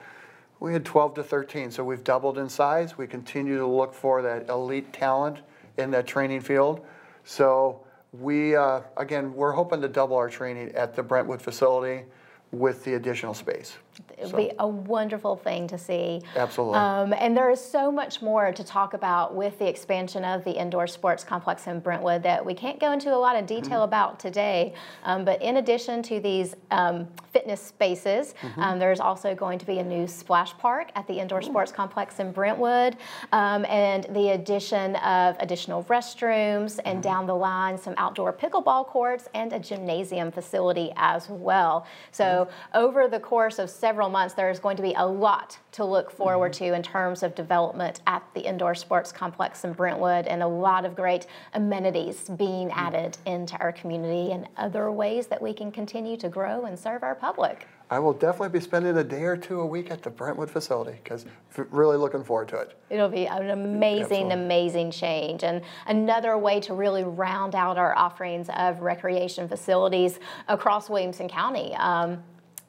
we 0.61 0.73
had 0.73 0.85
12 0.85 1.14
to 1.14 1.23
13, 1.23 1.71
so 1.71 1.85
we've 1.85 2.05
doubled 2.05 2.38
in 2.38 2.49
size. 2.49 2.97
We 2.97 3.07
continue 3.07 3.59
to 3.59 3.67
look 3.67 3.93
for 3.93 4.23
that 4.23 4.49
elite 4.49 4.93
talent 4.93 5.38
in 5.77 5.90
that 5.90 6.07
training 6.07 6.40
field. 6.40 6.85
So 7.25 7.81
we, 8.12 8.55
uh, 8.55 8.81
again, 8.97 9.35
we're 9.35 9.53
hoping 9.53 9.81
to 9.83 9.88
double 9.88 10.17
our 10.17 10.31
training 10.31 10.73
at 10.75 10.95
the 10.95 11.03
Brentwood 11.03 11.43
facility 11.43 12.05
with 12.53 12.85
the 12.85 12.95
additional 12.95 13.35
space. 13.35 13.77
It 14.18 14.29
So- 14.29 14.37
would 14.37 14.48
be 14.48 14.55
a 14.59 14.66
wonderful 14.66 15.37
thing 15.37 15.66
to 15.68 15.79
see. 15.79 16.22
Absolutely. 16.37 16.79
Um, 16.79 17.12
and 17.18 17.37
there 17.37 17.50
is 17.50 17.61
so 17.64 17.90
much 17.90 18.22
more 18.22 18.53
to 18.53 18.64
talk 18.64 18.94
about 18.94 19.35
with 19.35 19.59
the 19.59 19.68
expansion 19.68 20.24
of 20.24 20.44
the 20.44 20.53
indoor 20.53 20.87
sports 20.87 21.24
complex 21.24 21.66
in 21.66 21.81
Brentwood 21.81 22.22
that 22.22 22.44
we 22.44 22.55
can't 22.55 22.79
go 22.79 22.92
into 22.92 23.12
a 23.14 23.16
lot 23.16 23.37
of 23.37 23.46
detail 23.46 23.64
Mm-hmm. 23.81 23.83
about 23.83 24.18
today. 24.20 24.74
Um, 25.05 25.24
but 25.24 25.40
in 25.42 25.57
addition 25.57 26.03
to 26.05 26.20
these 26.20 26.55
um, 26.70 27.09
fitness 27.33 27.61
spaces, 27.61 28.35
Mm-hmm. 28.42 28.61
um, 28.62 28.79
there's 28.79 29.00
also 29.00 29.35
going 29.35 29.59
to 29.59 29.66
be 29.66 29.79
a 29.79 29.85
new 29.85 30.07
splash 30.07 30.57
park 30.59 30.90
at 30.94 31.07
the 31.07 31.14
indoor 31.18 31.42
sports 31.42 31.72
complex 31.72 32.20
in 32.20 32.31
Brentwood, 32.33 32.96
um, 33.33 33.64
and 33.68 34.05
the 34.11 34.31
addition 34.31 34.96
of 34.96 35.37
additional 35.40 35.83
restrooms, 35.85 36.79
and 36.85 36.94
Mm-hmm. 36.94 37.00
down 37.00 37.27
the 37.27 37.35
line, 37.35 37.77
some 37.77 37.94
outdoor 37.96 38.33
pickleball 38.33 38.87
courts 38.87 39.29
and 39.35 39.53
a 39.53 39.59
gymnasium 39.59 40.31
facility 40.31 40.92
as 40.96 41.29
well. 41.29 41.87
So, 42.12 42.48
over 42.74 43.09
the 43.09 43.18
course 43.20 43.59
of 43.59 43.68
several 43.70 44.04
months, 44.11 44.35
there 44.35 44.51
is 44.51 44.59
going 44.59 44.77
to 44.77 44.83
be 44.83 44.95
a 44.97 45.07
lot 45.07 45.59
to 45.73 45.85
look 45.85 46.11
forward 46.11 46.53
to 46.55 46.73
in 46.75 46.83
terms 46.83 47.23
of 47.23 47.35
development 47.35 48.01
at 48.07 48.23
the 48.35 48.40
indoor 48.40 48.75
sports 48.75 49.12
complex 49.12 49.64
in 49.64 49.73
Brentwood, 49.73 50.27
and 50.27 50.43
a 50.43 50.47
lot 50.47 50.85
of 50.85 50.95
great 50.95 51.27
amenities 51.55 52.29
being 52.37 52.71
added 52.73 53.17
into 53.27 53.57
our 53.59 53.73
community 53.73 54.33
and 54.33 54.49
other 54.57 54.90
ways 54.90 55.27
that 55.27 55.40
we 55.40 55.53
can 55.53 55.73
continue 55.73 56.17
to 56.17 56.29
grow 56.29 56.64
and 56.67 56.79
serve 56.79 57.03
our 57.03 57.14
public. 57.14 57.67
I 57.90 57.99
will 57.99 58.14
definitely 58.14 58.49
be 58.49 58.61
spending 58.61 58.97
a 58.97 59.05
day 59.05 59.25
or 59.25 59.37
two 59.37 59.61
a 59.61 59.67
week 59.67 59.90
at 59.90 60.03
the 60.03 60.11
Brentwood 60.11 60.51
facility 60.51 60.99
because 61.03 61.27
really 61.71 61.97
looking 61.97 62.25
forward 62.25 62.49
to 62.49 62.57
it. 62.57 62.79
It'll 62.88 63.11
be 63.11 63.27
an 63.27 63.51
amazing, 63.51 64.03
Absolutely. 64.03 64.33
amazing 64.33 64.90
change, 64.90 65.45
and 65.45 65.62
another 65.87 66.38
way 66.38 66.61
to 66.61 66.75
really 66.75 67.05
round 67.05 67.55
out 67.55 67.77
our 67.77 67.97
offerings 67.97 68.49
of 68.57 68.81
recreation 68.81 69.49
facilities 69.49 70.19
across 70.49 70.88
Williamson 70.88 71.29
County. 71.29 71.75
Um, 71.75 72.23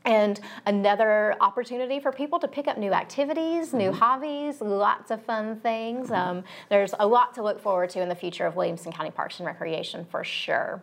and 0.05 0.39
another 0.65 1.35
opportunity 1.41 1.99
for 1.99 2.11
people 2.11 2.39
to 2.39 2.47
pick 2.47 2.67
up 2.67 2.77
new 2.77 2.93
activities, 2.93 3.73
new 3.73 3.91
hobbies, 3.91 4.61
lots 4.61 5.11
of 5.11 5.23
fun 5.23 5.59
things. 5.59 6.11
Um, 6.11 6.43
there's 6.69 6.93
a 6.99 7.07
lot 7.07 7.33
to 7.35 7.43
look 7.43 7.59
forward 7.59 7.89
to 7.91 8.01
in 8.01 8.09
the 8.09 8.15
future 8.15 8.45
of 8.45 8.55
Williamson 8.55 8.91
County 8.91 9.11
Parks 9.11 9.39
and 9.39 9.47
Recreation 9.47 10.05
for 10.05 10.23
sure. 10.23 10.81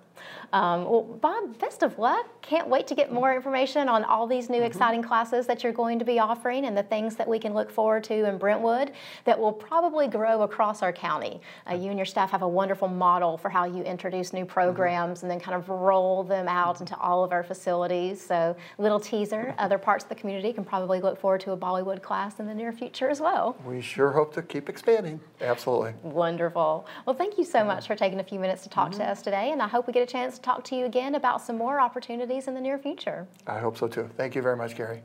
Um, 0.52 0.84
well, 0.84 1.02
Bob, 1.02 1.58
best 1.58 1.82
of 1.82 1.98
luck. 1.98 2.26
Can't 2.42 2.68
wait 2.68 2.86
to 2.88 2.94
get 2.94 3.12
more 3.12 3.34
information 3.34 3.88
on 3.88 4.04
all 4.04 4.26
these 4.26 4.50
new 4.50 4.56
mm-hmm. 4.56 4.66
exciting 4.66 5.02
classes 5.02 5.46
that 5.46 5.62
you're 5.62 5.72
going 5.72 5.98
to 5.98 6.04
be 6.04 6.18
offering 6.18 6.66
and 6.66 6.76
the 6.76 6.82
things 6.82 7.16
that 7.16 7.26
we 7.26 7.38
can 7.38 7.54
look 7.54 7.70
forward 7.70 8.04
to 8.04 8.28
in 8.28 8.36
Brentwood 8.36 8.92
that 9.24 9.38
will 9.38 9.52
probably 9.52 10.08
grow 10.08 10.42
across 10.42 10.82
our 10.82 10.92
county. 10.92 11.40
Uh, 11.70 11.74
you 11.74 11.88
and 11.88 11.98
your 11.98 12.06
staff 12.06 12.30
have 12.30 12.42
a 12.42 12.48
wonderful 12.48 12.88
model 12.88 13.38
for 13.38 13.48
how 13.48 13.64
you 13.64 13.82
introduce 13.82 14.32
new 14.32 14.40
mm-hmm. 14.40 14.48
programs 14.48 15.22
and 15.22 15.30
then 15.30 15.40
kind 15.40 15.56
of 15.56 15.68
roll 15.68 16.22
them 16.22 16.48
out 16.48 16.74
mm-hmm. 16.74 16.84
into 16.84 16.98
all 16.98 17.24
of 17.24 17.32
our 17.32 17.42
facilities. 17.42 18.20
So, 18.20 18.56
little 18.78 19.00
teaser, 19.00 19.54
other 19.58 19.78
parts 19.78 20.04
of 20.04 20.08
the 20.08 20.14
community 20.14 20.52
can 20.52 20.64
probably 20.64 21.00
look 21.00 21.18
forward 21.18 21.40
to 21.42 21.52
a 21.52 21.56
Bollywood 21.56 22.02
class 22.02 22.40
in 22.40 22.46
the 22.46 22.54
near 22.54 22.72
future 22.72 23.08
as 23.08 23.20
well. 23.20 23.56
We 23.64 23.80
sure 23.80 24.10
hope 24.10 24.34
to 24.34 24.42
keep 24.42 24.68
expanding. 24.68 25.20
Absolutely. 25.40 25.94
Wonderful. 26.02 26.86
Well, 27.06 27.16
thank 27.16 27.38
you 27.38 27.44
so 27.44 27.64
much 27.64 27.86
for 27.86 27.94
taking 27.94 28.20
a 28.20 28.24
few 28.24 28.38
minutes 28.38 28.62
to 28.64 28.68
talk 28.68 28.92
to 28.92 29.04
us 29.04 29.22
today, 29.22 29.50
and 29.52 29.62
I 29.62 29.68
hope 29.68 29.86
we 29.86 29.92
get 29.92 30.01
a 30.02 30.06
chance 30.06 30.36
to 30.36 30.42
talk 30.42 30.64
to 30.64 30.76
you 30.76 30.84
again 30.84 31.14
about 31.14 31.40
some 31.40 31.56
more 31.56 31.80
opportunities 31.80 32.48
in 32.48 32.54
the 32.54 32.60
near 32.60 32.78
future. 32.78 33.26
I 33.46 33.58
hope 33.58 33.78
so 33.78 33.88
too. 33.88 34.10
Thank 34.16 34.34
you 34.34 34.42
very 34.42 34.56
much, 34.56 34.76
Kerri. 34.76 35.00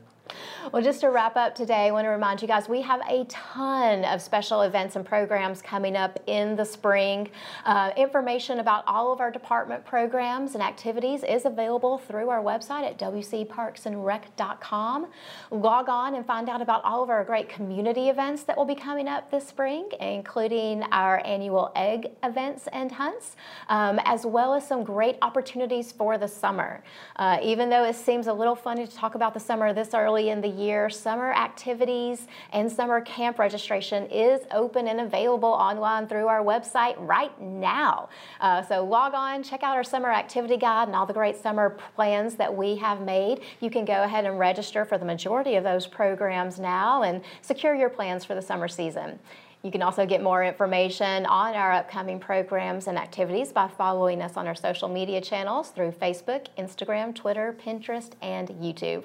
Well, 0.72 0.82
just 0.82 1.00
to 1.00 1.08
wrap 1.08 1.36
up 1.36 1.54
today, 1.54 1.86
I 1.86 1.92
want 1.92 2.04
to 2.04 2.10
remind 2.10 2.42
you 2.42 2.48
guys 2.48 2.68
we 2.68 2.82
have 2.82 3.00
a 3.08 3.24
ton 3.24 4.04
of 4.04 4.20
special 4.20 4.60
events 4.62 4.96
and 4.96 5.06
programs 5.06 5.62
coming 5.62 5.96
up 5.96 6.18
in 6.26 6.56
the 6.56 6.64
spring. 6.64 7.30
Uh, 7.64 7.92
information 7.96 8.58
about 8.60 8.84
all 8.86 9.10
of 9.12 9.20
our 9.20 9.30
department 9.30 9.86
programs 9.86 10.54
and 10.54 10.62
activities 10.62 11.22
is 11.22 11.46
available 11.46 11.96
through 11.98 12.28
our 12.28 12.42
website 12.42 12.82
at 12.82 12.98
wcparksandrec.com. 12.98 15.06
Log 15.50 15.88
on 15.88 16.16
and 16.16 16.26
find 16.26 16.50
out 16.50 16.60
about 16.60 16.84
all 16.84 17.02
of 17.02 17.08
our 17.08 17.24
great 17.24 17.48
community 17.48 18.10
events 18.10 18.42
that 18.42 18.54
will 18.56 18.66
be 18.66 18.74
coming 18.74 19.08
up 19.08 19.30
this 19.30 19.48
spring, 19.48 19.88
including 20.00 20.82
our 20.92 21.24
annual 21.24 21.72
egg 21.76 22.10
events 22.22 22.68
and 22.72 22.92
hunts, 22.92 23.36
um, 23.70 23.98
as 24.04 24.26
well 24.26 24.52
as 24.52 24.68
some 24.68 24.84
great 24.84 25.16
opportunities 25.22 25.92
for 25.92 26.18
the 26.18 26.28
summer. 26.28 26.82
Uh, 27.16 27.38
even 27.42 27.70
though 27.70 27.84
it 27.84 27.94
seems 27.94 28.26
a 28.26 28.32
little 28.32 28.54
funny 28.54 28.86
to 28.86 28.94
talk 28.94 29.14
about 29.14 29.32
the 29.32 29.40
summer 29.40 29.72
this 29.72 29.94
early 30.18 30.30
in 30.30 30.40
the 30.40 30.48
year, 30.48 30.90
summer 30.90 31.32
activities 31.32 32.26
and 32.52 32.70
summer 32.70 33.00
camp 33.00 33.38
registration 33.38 34.04
is 34.06 34.40
open 34.50 34.88
and 34.88 35.00
available 35.00 35.48
online 35.48 36.08
through 36.08 36.26
our 36.26 36.42
website 36.42 36.96
right 36.98 37.40
now. 37.40 38.08
Uh, 38.40 38.60
so 38.62 38.84
log 38.84 39.14
on, 39.14 39.44
check 39.44 39.62
out 39.62 39.76
our 39.76 39.84
summer 39.84 40.10
activity 40.10 40.56
guide 40.56 40.88
and 40.88 40.96
all 40.96 41.06
the 41.06 41.12
great 41.12 41.36
summer 41.36 41.76
plans 41.94 42.34
that 42.34 42.52
we 42.52 42.74
have 42.74 43.00
made. 43.00 43.42
You 43.60 43.70
can 43.70 43.84
go 43.84 44.02
ahead 44.02 44.24
and 44.24 44.40
register 44.40 44.84
for 44.84 44.98
the 44.98 45.04
majority 45.04 45.54
of 45.54 45.62
those 45.62 45.86
programs 45.86 46.58
now 46.58 47.04
and 47.04 47.22
secure 47.40 47.76
your 47.76 47.90
plans 47.90 48.24
for 48.24 48.34
the 48.34 48.42
summer 48.42 48.66
season. 48.66 49.20
You 49.62 49.70
can 49.70 49.82
also 49.82 50.04
get 50.04 50.20
more 50.20 50.42
information 50.42 51.26
on 51.26 51.54
our 51.54 51.72
upcoming 51.72 52.18
programs 52.18 52.88
and 52.88 52.98
activities 52.98 53.52
by 53.52 53.68
following 53.68 54.20
us 54.20 54.36
on 54.36 54.48
our 54.48 54.54
social 54.56 54.88
media 54.88 55.20
channels 55.20 55.70
through 55.70 55.92
Facebook, 55.92 56.46
Instagram, 56.58 57.14
Twitter, 57.14 57.56
Pinterest, 57.64 58.10
and 58.20 58.48
YouTube. 58.48 59.04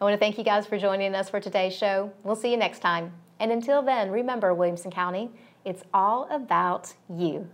I 0.00 0.04
want 0.04 0.14
to 0.14 0.18
thank 0.18 0.38
you 0.38 0.44
guys 0.44 0.66
for 0.66 0.76
joining 0.76 1.14
us 1.14 1.30
for 1.30 1.38
today's 1.38 1.74
show. 1.74 2.12
We'll 2.24 2.34
see 2.34 2.50
you 2.50 2.56
next 2.56 2.80
time. 2.80 3.12
And 3.38 3.52
until 3.52 3.80
then, 3.80 4.10
remember, 4.10 4.52
Williamson 4.52 4.90
County, 4.90 5.30
it's 5.64 5.84
all 5.94 6.28
about 6.30 6.94
you. 7.08 7.48